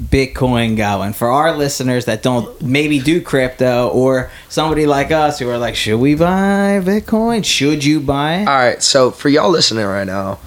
Bitcoin 0.03 0.75
going 0.75 1.13
for 1.13 1.29
our 1.29 1.55
listeners 1.55 2.05
that 2.05 2.23
don't 2.23 2.59
maybe 2.61 2.99
do 2.99 3.21
crypto 3.21 3.87
or 3.89 4.31
somebody 4.49 4.85
like 4.87 5.11
us 5.11 5.39
who 5.39 5.47
are 5.49 5.57
like, 5.59 5.75
should 5.75 5.99
we 5.99 6.15
buy 6.15 6.81
Bitcoin? 6.83 7.45
Should 7.45 7.85
you 7.85 7.99
buy 7.99 8.37
it? 8.39 8.47
All 8.47 8.55
right, 8.57 8.81
so 8.83 9.11
for 9.11 9.29
y'all 9.29 9.49
listening 9.51 9.85
right 9.85 10.05
now, 10.07 10.39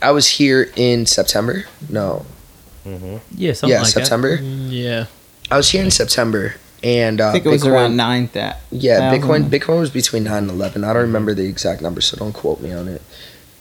I 0.00 0.12
was 0.12 0.28
here 0.28 0.70
in 0.76 1.06
September. 1.06 1.64
No, 1.88 2.24
Yeah, 2.84 3.52
something 3.52 3.70
yeah, 3.70 3.82
like 3.82 3.86
September. 3.92 4.36
Yeah. 4.36 5.06
I 5.50 5.56
was 5.56 5.70
here 5.70 5.82
in 5.84 5.90
September, 5.90 6.54
and 6.84 7.18
uh, 7.18 7.30
I 7.30 7.32
think 7.32 7.46
it 7.46 7.48
was 7.48 7.66
around 7.66 7.96
nine 7.96 8.28
that. 8.34 8.60
Yeah. 8.70 9.10
Bitcoin 9.12 9.44
Bitcoin 9.44 9.80
was 9.80 9.90
between 9.90 10.24
9 10.24 10.36
and 10.36 10.50
11. 10.50 10.84
I 10.84 10.92
don't 10.92 11.02
remember 11.02 11.32
the 11.32 11.46
exact 11.46 11.80
number, 11.80 12.02
so 12.02 12.18
don't 12.18 12.34
quote 12.34 12.60
me 12.60 12.72
on 12.72 12.88
it. 12.88 13.00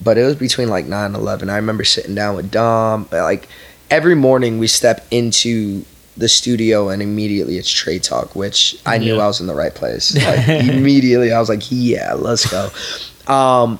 But 0.04 0.18
it 0.18 0.26
was 0.26 0.36
between 0.36 0.68
like 0.68 0.86
9 0.86 1.06
and 1.06 1.16
11. 1.16 1.50
I 1.50 1.56
remember 1.56 1.86
sitting 1.86 2.14
down 2.14 2.36
with 2.36 2.52
Dom. 2.52 3.08
Like 3.12 3.48
every 3.90 4.16
morning 4.16 4.60
we 4.60 4.68
step 4.68 5.08
into 5.10 5.86
the 6.18 6.28
studio 6.28 6.90
and 6.90 7.02
immediately 7.02 7.58
it's 7.58 7.72
trade 7.72 8.04
talk, 8.04 8.36
which 8.36 8.78
I 8.86 8.98
knew 8.98 9.16
Yeah. 9.16 9.24
I 9.24 9.28
was 9.28 9.40
in 9.40 9.48
the 9.48 9.56
right 9.56 9.74
place. 9.74 10.14
Like 10.26 10.48
immediately 10.48 11.32
I 11.32 11.40
was 11.40 11.48
like, 11.48 11.64
yeah, 11.70 12.14
let's 12.14 12.46
go. 12.52 12.66
Um, 13.34 13.80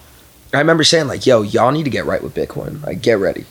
I 0.54 0.60
remember 0.60 0.86
saying 0.86 1.08
like, 1.08 1.26
yo, 1.26 1.42
y'all 1.42 1.72
need 1.72 1.84
to 1.84 1.90
get 1.90 2.06
right 2.06 2.24
with 2.24 2.34
Bitcoin. 2.34 2.82
Like 2.82 3.02
get 3.02 3.20
ready. 3.20 3.46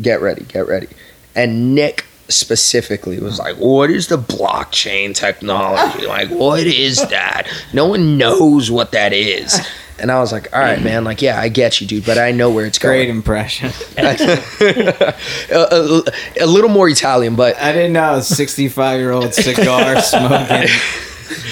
Get 0.00 0.20
ready, 0.20 0.44
get 0.44 0.68
ready. 0.68 0.86
And 1.34 1.74
Nick 1.74 2.04
specifically 2.28 3.18
was 3.20 3.38
like, 3.38 3.56
What 3.56 3.90
is 3.90 4.08
the 4.08 4.18
blockchain 4.18 5.14
technology? 5.14 6.06
Like, 6.06 6.28
what 6.30 6.66
is 6.66 6.98
that? 7.08 7.46
No 7.72 7.86
one 7.86 8.18
knows 8.18 8.70
what 8.70 8.92
that 8.92 9.12
is. 9.12 9.58
And 9.98 10.10
I 10.10 10.18
was 10.20 10.30
like, 10.32 10.52
All 10.54 10.60
right, 10.60 10.82
man, 10.82 11.04
like, 11.04 11.22
yeah, 11.22 11.40
I 11.40 11.48
get 11.48 11.80
you, 11.80 11.86
dude, 11.86 12.04
but 12.04 12.18
I 12.18 12.30
know 12.32 12.50
where 12.50 12.66
it's 12.66 12.78
going. 12.78 12.92
Great 12.96 13.06
going. 13.06 13.16
impression. 13.16 13.70
a, 13.98 15.02
a- 15.50 16.02
a 16.40 16.46
little 16.46 16.70
more 16.70 16.88
Italian, 16.88 17.36
but 17.36 17.56
I 17.58 17.72
didn't 17.72 17.92
know 17.94 18.16
a 18.16 18.22
65 18.22 18.98
year 19.00 19.12
old 19.12 19.32
cigar 19.34 20.00
smoking. 20.02 20.68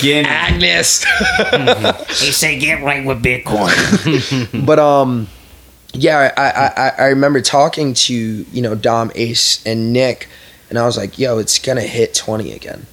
Guinea. 0.01 0.29
Agnes. 0.29 1.05
He 2.21 2.31
said, 2.33 2.61
get 2.61 2.83
right 2.85 3.05
with 3.05 3.23
Bitcoin. 3.23 4.67
but 4.67 4.79
um 4.79 5.27
yeah 5.97 6.33
I, 6.37 6.43
I 6.43 6.67
I- 6.89 6.93
i 6.99 7.07
remember 7.09 7.41
talking 7.41 7.95
to 7.95 8.15
you 8.15 8.63
know 8.63 8.75
dom 8.75 9.13
ace 9.15 9.65
and 9.65 9.93
nick 9.93 10.29
and 10.69 10.79
i 10.79 10.85
was 10.85 10.97
like 10.97 11.19
yo 11.19 11.39
it's 11.39 11.59
gonna 11.59 11.81
hit 11.81 12.15
20 12.15 12.53
again. 12.53 12.87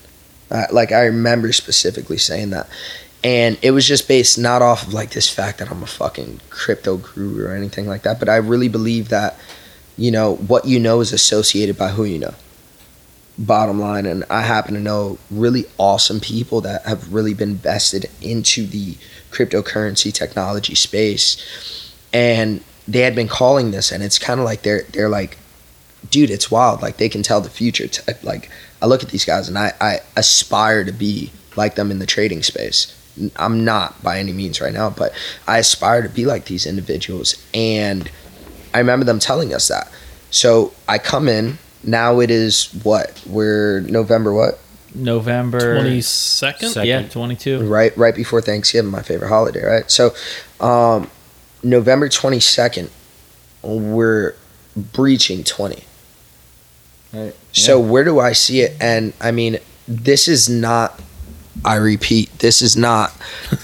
Uh, 0.49 0.65
like 0.71 0.91
i 0.91 1.05
remember 1.05 1.51
specifically 1.53 2.17
saying 2.17 2.49
that. 2.51 2.67
And 3.23 3.60
it 3.62 3.69
was 3.69 3.88
just 3.88 4.07
based 4.07 4.39
not 4.39 4.63
off 4.63 4.88
of 4.88 4.93
like 4.93 5.12
this 5.12 5.29
fact 5.29 5.60
that 5.60 5.71
i'm 5.71 5.84
a 5.84 5.88
fucking 5.88 6.41
crypto 6.49 6.97
guru 6.97 7.45
or 7.45 7.55
anything 7.55 7.88
like 7.88 8.01
that 8.03 8.19
but 8.19 8.29
i 8.29 8.38
really 8.38 8.67
believe 8.67 9.10
that 9.10 9.38
you 9.97 10.12
know 10.12 10.36
what 10.36 10.65
you 10.65 10.79
know 10.79 11.01
is 11.01 11.13
associated 11.13 11.77
by 11.77 11.89
who 11.89 12.03
you 12.03 12.19
know. 12.19 12.34
Bottom 13.38 13.79
line 13.79 14.05
and 14.05 14.23
i 14.29 14.41
happen 14.41 14.73
to 14.73 14.79
know 14.79 15.17
really 15.29 15.65
awesome 15.77 16.19
people 16.19 16.62
that 16.62 16.86
have 16.86 17.13
really 17.13 17.34
been 17.34 17.55
vested 17.55 18.07
into 18.21 18.65
the 18.65 18.97
cryptocurrency 19.31 20.13
technology 20.13 20.75
space. 20.75 21.93
And 22.13 22.63
they 22.88 22.99
had 23.01 23.15
been 23.15 23.27
calling 23.27 23.71
this 23.71 23.91
and 23.91 24.03
it's 24.03 24.19
kind 24.19 24.39
of 24.39 24.45
like 24.45 24.63
they're 24.63 24.84
they're 24.91 25.10
like 25.10 25.38
dude 26.09 26.29
it's 26.29 26.49
wild 26.49 26.81
like 26.81 26.97
they 26.97 27.09
can 27.09 27.23
tell 27.23 27.41
the 27.41 27.49
future 27.49 27.87
T- 27.87 28.01
like 28.23 28.49
i 28.81 28.85
look 28.85 29.03
at 29.03 29.09
these 29.09 29.25
guys 29.25 29.47
and 29.47 29.57
i 29.57 29.73
i 29.79 29.99
aspire 30.15 30.83
to 30.83 30.91
be 30.91 31.31
like 31.55 31.75
them 31.75 31.91
in 31.91 31.99
the 31.99 32.05
trading 32.05 32.43
space 32.43 32.97
I'm 33.35 33.65
not 33.65 34.01
by 34.01 34.19
any 34.19 34.31
means 34.31 34.61
right 34.61 34.73
now 34.73 34.89
but 34.89 35.13
i 35.47 35.57
aspire 35.59 36.01
to 36.01 36.09
be 36.09 36.25
like 36.25 36.45
these 36.45 36.65
individuals 36.65 37.35
and 37.53 38.09
i 38.73 38.79
remember 38.79 39.05
them 39.05 39.19
telling 39.19 39.53
us 39.53 39.67
that 39.67 39.91
so 40.29 40.73
i 40.87 40.97
come 40.97 41.27
in 41.27 41.57
now 41.83 42.19
it 42.19 42.31
is 42.31 42.71
what 42.83 43.21
we're 43.27 43.81
november 43.81 44.33
what 44.33 44.59
November 44.93 45.77
22nd? 45.79 46.85
Yeah, 46.85 47.07
22. 47.07 47.65
right 47.65 47.95
right 47.97 48.13
before 48.15 48.41
Thanksgiving, 48.41 48.91
my 48.91 49.01
favorite 49.01 49.29
holiday, 49.29 49.63
right? 49.63 49.89
So, 49.89 50.11
um, 50.59 51.09
November 51.63 52.09
22nd, 52.09 52.89
we're 53.63 54.35
breaching 54.75 55.43
20. 55.43 55.83
Right. 57.13 57.36
So, 57.52 57.80
where 57.80 58.04
do 58.04 58.19
I 58.19 58.34
see 58.34 58.62
it? 58.62 58.78
And 58.82 59.13
I 59.19 59.32
mean, 59.32 59.60
this 59.88 60.28
is 60.28 60.47
not, 60.47 61.02
I 61.65 61.76
repeat, 61.76 62.39
this 62.39 62.62
is 62.62 62.78
not 62.78 63.13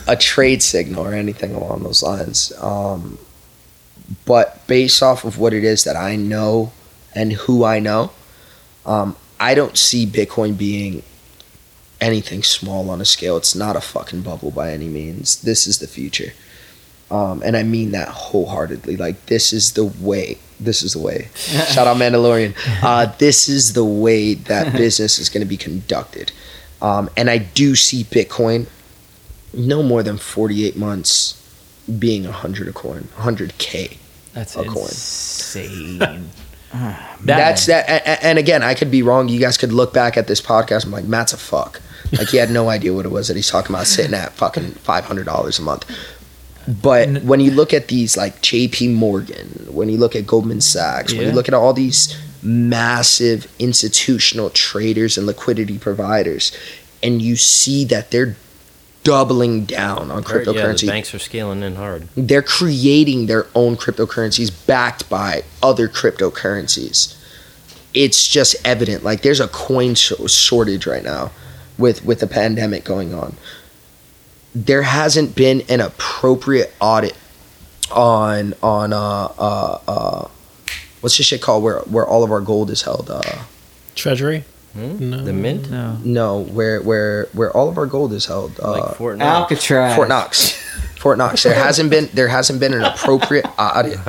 a 0.08 0.16
trade 0.18 0.62
signal 0.62 1.06
or 1.06 1.14
anything 1.14 1.56
along 1.56 1.84
those 1.84 2.04
lines. 2.04 2.52
Um, 2.60 3.18
but 4.26 4.66
based 4.68 5.02
off 5.02 5.24
of 5.24 5.38
what 5.38 5.54
it 5.54 5.64
is 5.64 5.84
that 5.84 5.96
I 5.96 6.16
know 6.16 6.72
and 7.16 7.34
who 7.34 7.64
I 7.64 7.80
know, 7.80 8.12
um, 8.86 9.16
I 9.40 9.54
don't 9.54 9.78
see 9.78 10.06
Bitcoin 10.06 10.58
being 10.58 11.04
anything 12.00 12.44
small 12.44 12.90
on 12.90 13.02
a 13.02 13.06
scale. 13.06 13.38
It's 13.38 13.56
not 13.56 13.76
a 13.76 13.82
fucking 13.82 14.22
bubble 14.22 14.52
by 14.52 14.72
any 14.72 14.88
means. 14.88 15.42
This 15.42 15.68
is 15.68 15.80
the 15.80 15.88
future. 15.88 16.34
Um, 17.10 17.42
and 17.46 17.56
I 17.56 17.64
mean 17.64 17.92
that 17.92 18.08
wholeheartedly. 18.10 18.98
Like, 18.98 19.28
this 19.28 19.54
is 19.54 19.74
the 19.74 19.86
way. 19.86 20.38
This 20.60 20.82
is 20.84 20.94
the 20.94 21.00
way. 21.00 21.30
Shout 21.36 21.88
out 21.88 21.98
Mandalorian. 21.98 22.54
Uh, 22.84 23.06
this 23.18 23.48
is 23.48 23.74
the 23.74 23.86
way 23.86 24.34
that 24.34 24.74
business 24.78 25.20
is 25.20 25.30
going 25.30 25.42
to 25.42 25.48
be 25.48 25.58
conducted. 25.58 26.32
Um, 26.82 27.10
and 27.16 27.30
I 27.30 27.38
do 27.38 27.76
see 27.76 28.04
Bitcoin 28.04 28.68
no 29.54 29.82
more 29.84 30.04
than 30.04 30.18
48 30.18 30.76
months 30.76 31.34
being 31.98 32.26
a 32.26 32.30
100 32.30 32.68
a 32.68 32.74
coin, 32.74 33.08
100K. 33.16 33.98
That's 34.34 34.56
A 34.56 34.64
coin. 34.66 34.84
insane. 34.84 36.00
That's 37.24 37.66
that. 37.68 37.88
a- 37.90 38.04
a- 38.12 38.24
And 38.26 38.38
again, 38.38 38.62
I 38.64 38.74
could 38.74 38.92
be 38.92 39.02
wrong. 39.02 39.30
You 39.30 39.40
guys 39.40 39.58
could 39.58 39.72
look 39.72 39.94
back 39.94 40.18
at 40.18 40.28
this 40.28 40.42
podcast 40.42 40.84
and 40.84 40.92
be 40.92 40.98
like, 40.98 41.06
Matt's 41.06 41.34
a 41.34 41.38
fuck. 41.38 41.82
Like 42.18 42.30
he 42.30 42.38
had 42.38 42.52
no 42.52 42.70
idea 42.70 42.94
what 42.94 43.06
it 43.06 43.10
was 43.12 43.28
that 43.28 43.36
he's 43.36 43.50
talking 43.50 43.76
about, 43.76 43.88
sitting 43.88 44.14
at 44.14 44.32
fucking 44.34 44.72
five 44.74 45.04
hundred 45.06 45.26
dollars 45.26 45.60
a 45.60 45.62
month. 45.62 45.86
But 46.68 47.24
when 47.24 47.40
you 47.40 47.52
look 47.52 47.74
at 47.74 47.88
these 47.88 48.18
like 48.18 48.42
J.P. 48.42 48.90
Morgan, 48.90 49.68
when 49.72 49.88
you 49.90 49.98
look 49.98 50.16
at 50.16 50.28
Goldman 50.28 50.62
Sachs, 50.62 51.14
when 51.14 51.22
you 51.28 51.32
look 51.32 51.48
at 51.48 51.54
all 51.54 51.74
these 51.74 52.16
massive 52.44 53.48
institutional 53.60 54.50
traders 54.50 55.18
and 55.18 55.26
liquidity 55.26 55.78
providers, 55.78 56.52
and 57.02 57.22
you 57.22 57.36
see 57.38 57.86
that 57.86 58.12
they're 58.12 58.36
doubling 59.04 59.64
down 59.64 60.12
on 60.12 60.22
Yeah, 60.24 60.28
cryptocurrency, 60.30 60.88
banks 60.88 61.14
are 61.14 61.20
scaling 61.20 61.64
in 61.64 61.76
hard. 61.76 62.10
they're 62.18 62.42
creating 62.42 63.28
their 63.28 63.48
own 63.56 63.78
cryptocurrencies 63.78 64.52
backed 64.68 65.10
by 65.10 65.44
other 65.64 65.88
cryptocurrencies. 65.88 67.16
It's 67.94 68.28
just 68.28 68.56
evident. 68.66 69.04
Like 69.06 69.22
there's 69.22 69.40
a 69.40 69.48
coin 69.48 69.96
sh- 69.96 70.12
shortage 70.28 70.86
right 70.86 71.04
now 71.04 71.32
with 71.78 72.04
with 72.04 72.20
the 72.20 72.28
pandemic 72.28 72.84
going 72.84 73.14
on. 73.14 73.38
There 74.66 74.82
hasn't 74.82 75.36
been 75.36 75.62
an 75.70 75.82
appropriate 75.82 76.74
audit 76.80 77.16
on 77.92 78.54
on 78.64 78.92
uh 78.92 78.98
uh 79.38 79.80
uh 79.88 80.28
what's 81.02 81.18
this 81.18 81.28
shit 81.28 81.42
called 81.42 81.64
where 81.64 81.80
where 81.82 82.06
all 82.06 82.24
of 82.24 82.32
our 82.32 82.42
gold 82.42 82.70
is 82.72 82.82
held 82.82 83.10
uh 83.12 83.22
Treasury? 83.96 84.44
Hmm? 84.74 85.10
No. 85.12 85.24
The 85.24 85.34
mint, 85.34 85.70
No. 85.70 85.98
no 86.04 86.40
where 86.44 86.82
where 86.82 87.26
where 87.34 87.52
all 87.56 87.70
of 87.70 87.78
our 87.78 87.86
gold 87.86 88.14
is 88.14 88.26
held 88.26 88.60
uh 88.60 88.72
like 88.72 88.96
Fort 88.96 89.18
Knox. 89.18 89.52
Alcatraz. 89.52 89.96
Fort 89.96 90.10
Knox. 90.10 90.60
Fort 91.00 91.18
Knox. 91.18 91.44
There 91.44 91.54
hasn't 91.54 91.90
been 91.90 92.10
there 92.14 92.28
hasn't 92.28 92.60
been 92.60 92.74
an 92.74 92.82
appropriate 92.84 93.46
audit 93.60 94.00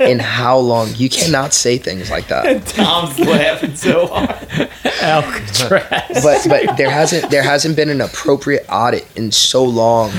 in 0.00 0.18
how 0.18 0.58
long? 0.58 0.90
You 0.94 1.08
cannot 1.08 1.52
say 1.52 1.78
things 1.78 2.10
like 2.10 2.28
that. 2.28 2.66
Tom's 2.66 3.18
laughing 3.18 3.74
so 3.74 4.06
hard. 4.06 4.70
Alcatraz. 5.02 6.22
But 6.22 6.46
but 6.48 6.76
there 6.76 6.90
hasn't 6.90 7.30
there 7.30 7.42
hasn't 7.42 7.76
been 7.76 7.88
an 7.90 8.00
appropriate 8.00 8.64
audit 8.68 9.06
in 9.16 9.32
so 9.32 9.64
long 9.64 10.12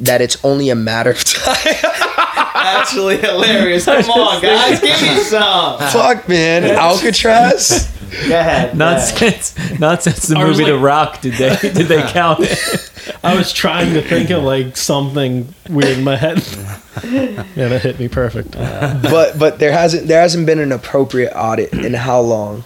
that 0.00 0.20
it's 0.20 0.42
only 0.44 0.70
a 0.70 0.74
matter 0.74 1.10
of 1.10 1.22
time. 1.24 1.56
Actually 2.56 3.18
hilarious. 3.18 3.84
Come 3.84 4.10
on, 4.10 4.42
guys, 4.42 4.80
give 4.80 5.00
me 5.02 5.18
some. 5.20 5.78
Fuck 5.90 6.28
man, 6.28 6.64
Alcatraz. 6.64 7.90
Go 8.28 8.38
ahead. 8.38 8.76
Not 8.76 9.00
since, 9.00 9.54
not 9.80 10.02
since 10.02 10.22
the 10.28 10.36
I 10.36 10.44
was 10.44 10.58
movie 10.58 10.70
The 10.70 10.78
Rock 10.78 11.20
did 11.20 11.34
they 11.34 11.56
did 11.60 11.86
they 11.86 12.02
count 12.12 12.40
it. 12.42 12.90
I 13.22 13.36
was 13.36 13.52
trying 13.52 13.94
to 13.94 14.02
think 14.02 14.30
of 14.30 14.42
like 14.42 14.76
something 14.76 15.54
weird 15.68 15.98
in 15.98 16.04
my 16.04 16.16
head. 16.16 16.38
yeah, 17.04 17.68
that 17.68 17.82
hit 17.82 17.98
me 17.98 18.08
perfect. 18.08 18.52
But 18.52 19.38
but 19.38 19.58
there 19.58 19.72
hasn't 19.72 20.06
there 20.08 20.20
hasn't 20.20 20.46
been 20.46 20.58
an 20.58 20.72
appropriate 20.72 21.32
audit 21.34 21.72
in 21.72 21.94
how 21.94 22.20
long? 22.20 22.64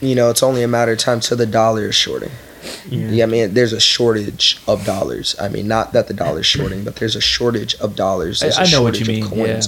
You 0.00 0.14
know, 0.14 0.30
it's 0.30 0.42
only 0.42 0.62
a 0.62 0.68
matter 0.68 0.92
of 0.92 0.98
time 0.98 1.20
till 1.20 1.36
the 1.36 1.46
dollar 1.46 1.86
is 1.86 1.94
shorting. 1.94 2.30
Yeah, 2.88 3.24
I 3.24 3.26
mean, 3.26 3.54
there's 3.54 3.72
a 3.72 3.80
shortage 3.80 4.58
of 4.68 4.84
dollars. 4.84 5.34
I 5.40 5.48
mean, 5.48 5.66
not 5.68 5.92
that 5.94 6.06
the 6.08 6.14
dollar's 6.14 6.46
shorting, 6.46 6.84
but 6.84 6.96
there's 6.96 7.16
a 7.16 7.20
shortage 7.20 7.74
of 7.76 7.96
dollars. 7.96 8.40
There's 8.40 8.56
I- 8.58 8.62
a 8.62 8.66
I 8.66 8.70
know 8.70 8.82
what 8.82 8.98
you 8.98 9.04
shortage 9.04 9.24
of 9.32 9.36
mean, 9.36 9.46
yeah. 9.46 9.60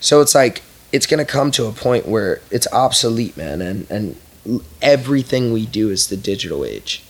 So 0.00 0.20
it's 0.20 0.34
like 0.34 0.62
it's 0.92 1.06
gonna 1.06 1.24
come 1.24 1.50
to 1.52 1.66
a 1.66 1.72
point 1.72 2.06
where 2.06 2.40
it's 2.50 2.66
obsolete, 2.72 3.36
man, 3.36 3.60
and 3.60 3.86
and 3.90 4.16
l- 4.16 4.16
everything 4.82 5.52
we 5.52 5.66
do 5.66 5.90
is 5.90 6.08
the 6.08 6.16
digital 6.16 6.64
age. 6.64 7.02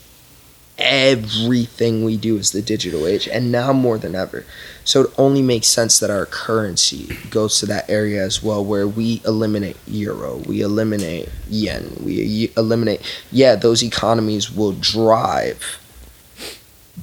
everything 0.79 2.05
we 2.05 2.19
do 2.19 2.37
is 2.37 2.53
the 2.53 2.61
digital 2.61 3.07
age 3.07 3.27
and 3.29 3.51
now 3.51 3.73
more 3.73 3.97
than 3.97 4.15
ever. 4.15 4.45
So 4.85 5.03
it 5.05 5.11
only 5.17 5.41
makes 5.41 5.69
sense 5.69 5.99
that 6.01 6.11
our 6.11 6.27
currency 6.27 7.17
goes 7.31 7.59
to 7.61 7.67
that 7.67 7.89
area 7.89 8.23
as 8.23 8.43
well 8.43 8.63
where 8.65 8.87
we 8.87 9.23
eliminate 9.25 9.77
euro 9.87 10.37
we 10.37 10.61
eliminate 10.61 11.31
yen 11.49 11.97
we 12.05 12.53
eliminate 12.59 13.01
yeah 13.33 13.55
those 13.57 13.83
economies 13.83 14.51
will 14.53 14.73
drive. 14.73 15.79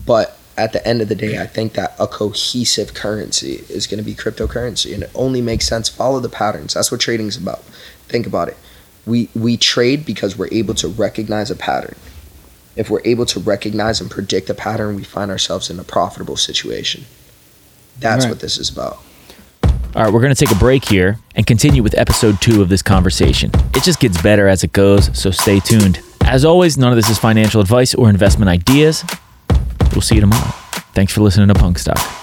But 0.05 0.38
at 0.55 0.72
the 0.72 0.88
end 0.88 1.01
of 1.01 1.10
the 1.10 1.16
day 1.16 1.41
i 1.41 1.47
think 1.47 1.74
that 1.74 1.95
a 1.99 2.05
cohesive 2.05 2.93
currency 2.93 3.64
is 3.70 3.88
going 3.88 3.97
to 3.97 4.03
be 4.03 4.14
cryptocurrency 4.14 4.93
and 4.93 5.01
it 5.03 5.12
only 5.16 5.41
makes 5.41 5.68
sense. 5.68 5.89
Follow 5.89 6.20
the 6.20 6.30
patterns. 6.30 6.76
That's 6.76 6.91
what 6.91 7.01
trading 7.01 7.28
is 7.28 7.38
about. 7.38 7.64
Think 8.07 8.28
about 8.28 8.49
it 8.49 8.57
we 9.06 9.30
we 9.36 9.58
trade 9.58 10.06
because 10.06 10.38
we're 10.38 10.49
able 10.51 10.74
to 10.76 10.88
recognize 10.88 11.51
a 11.51 11.56
pattern 11.56 11.95
if 12.76 12.89
we're 12.89 13.01
able 13.06 13.26
to 13.28 13.39
recognize 13.39 14.01
and 14.01 14.10
predict 14.10 14.49
a 14.49 14.54
pattern, 14.54 14.95
we 14.95 15.04
find 15.04 15.30
ourselves 15.30 15.70
in 15.70 15.80
a 15.80 15.84
profitable 15.84 16.36
situation. 16.36 17.06
That's 17.99 18.26
Right. 18.26 18.32
what 18.32 18.39
this 18.39 18.58
is 18.58 18.70
about. 18.70 18.99
All 19.95 20.04
right, 20.04 20.12
we're 20.12 20.22
going 20.22 20.34
to 20.34 20.45
take 20.45 20.54
a 20.56 20.60
break 20.60 20.86
here 20.86 21.20
and 21.36 21.45
continue 21.45 21.84
with 21.84 21.95
episode 21.97 22.41
two 22.41 22.64
of 22.64 22.70
this 22.70 22.82
conversation. 22.82 23.51
It 23.76 23.84
just 23.84 23.99
gets 23.99 24.20
better 24.22 24.47
as 24.47 24.64
it 24.64 24.74
goes, 24.74 25.16
so 25.18 25.30
stay 25.30 25.60
tuned. 25.60 25.99
As 26.22 26.43
always, 26.45 26.78
none 26.78 26.91
of 26.91 26.95
this 26.95 27.10
is 27.10 27.20
financial 27.20 27.62
advice 27.62 27.93
or 27.93 28.10
investment 28.10 28.49
ideas. 28.49 29.04
We'll 29.91 30.01
see 30.01 30.16
you 30.16 30.22
tomorrow. 30.22 30.51
Thanks 30.95 31.14
for 31.14 31.22
listening 31.22 31.49
to 31.49 31.54
Punk 31.54 31.78
Stock. 31.78 32.22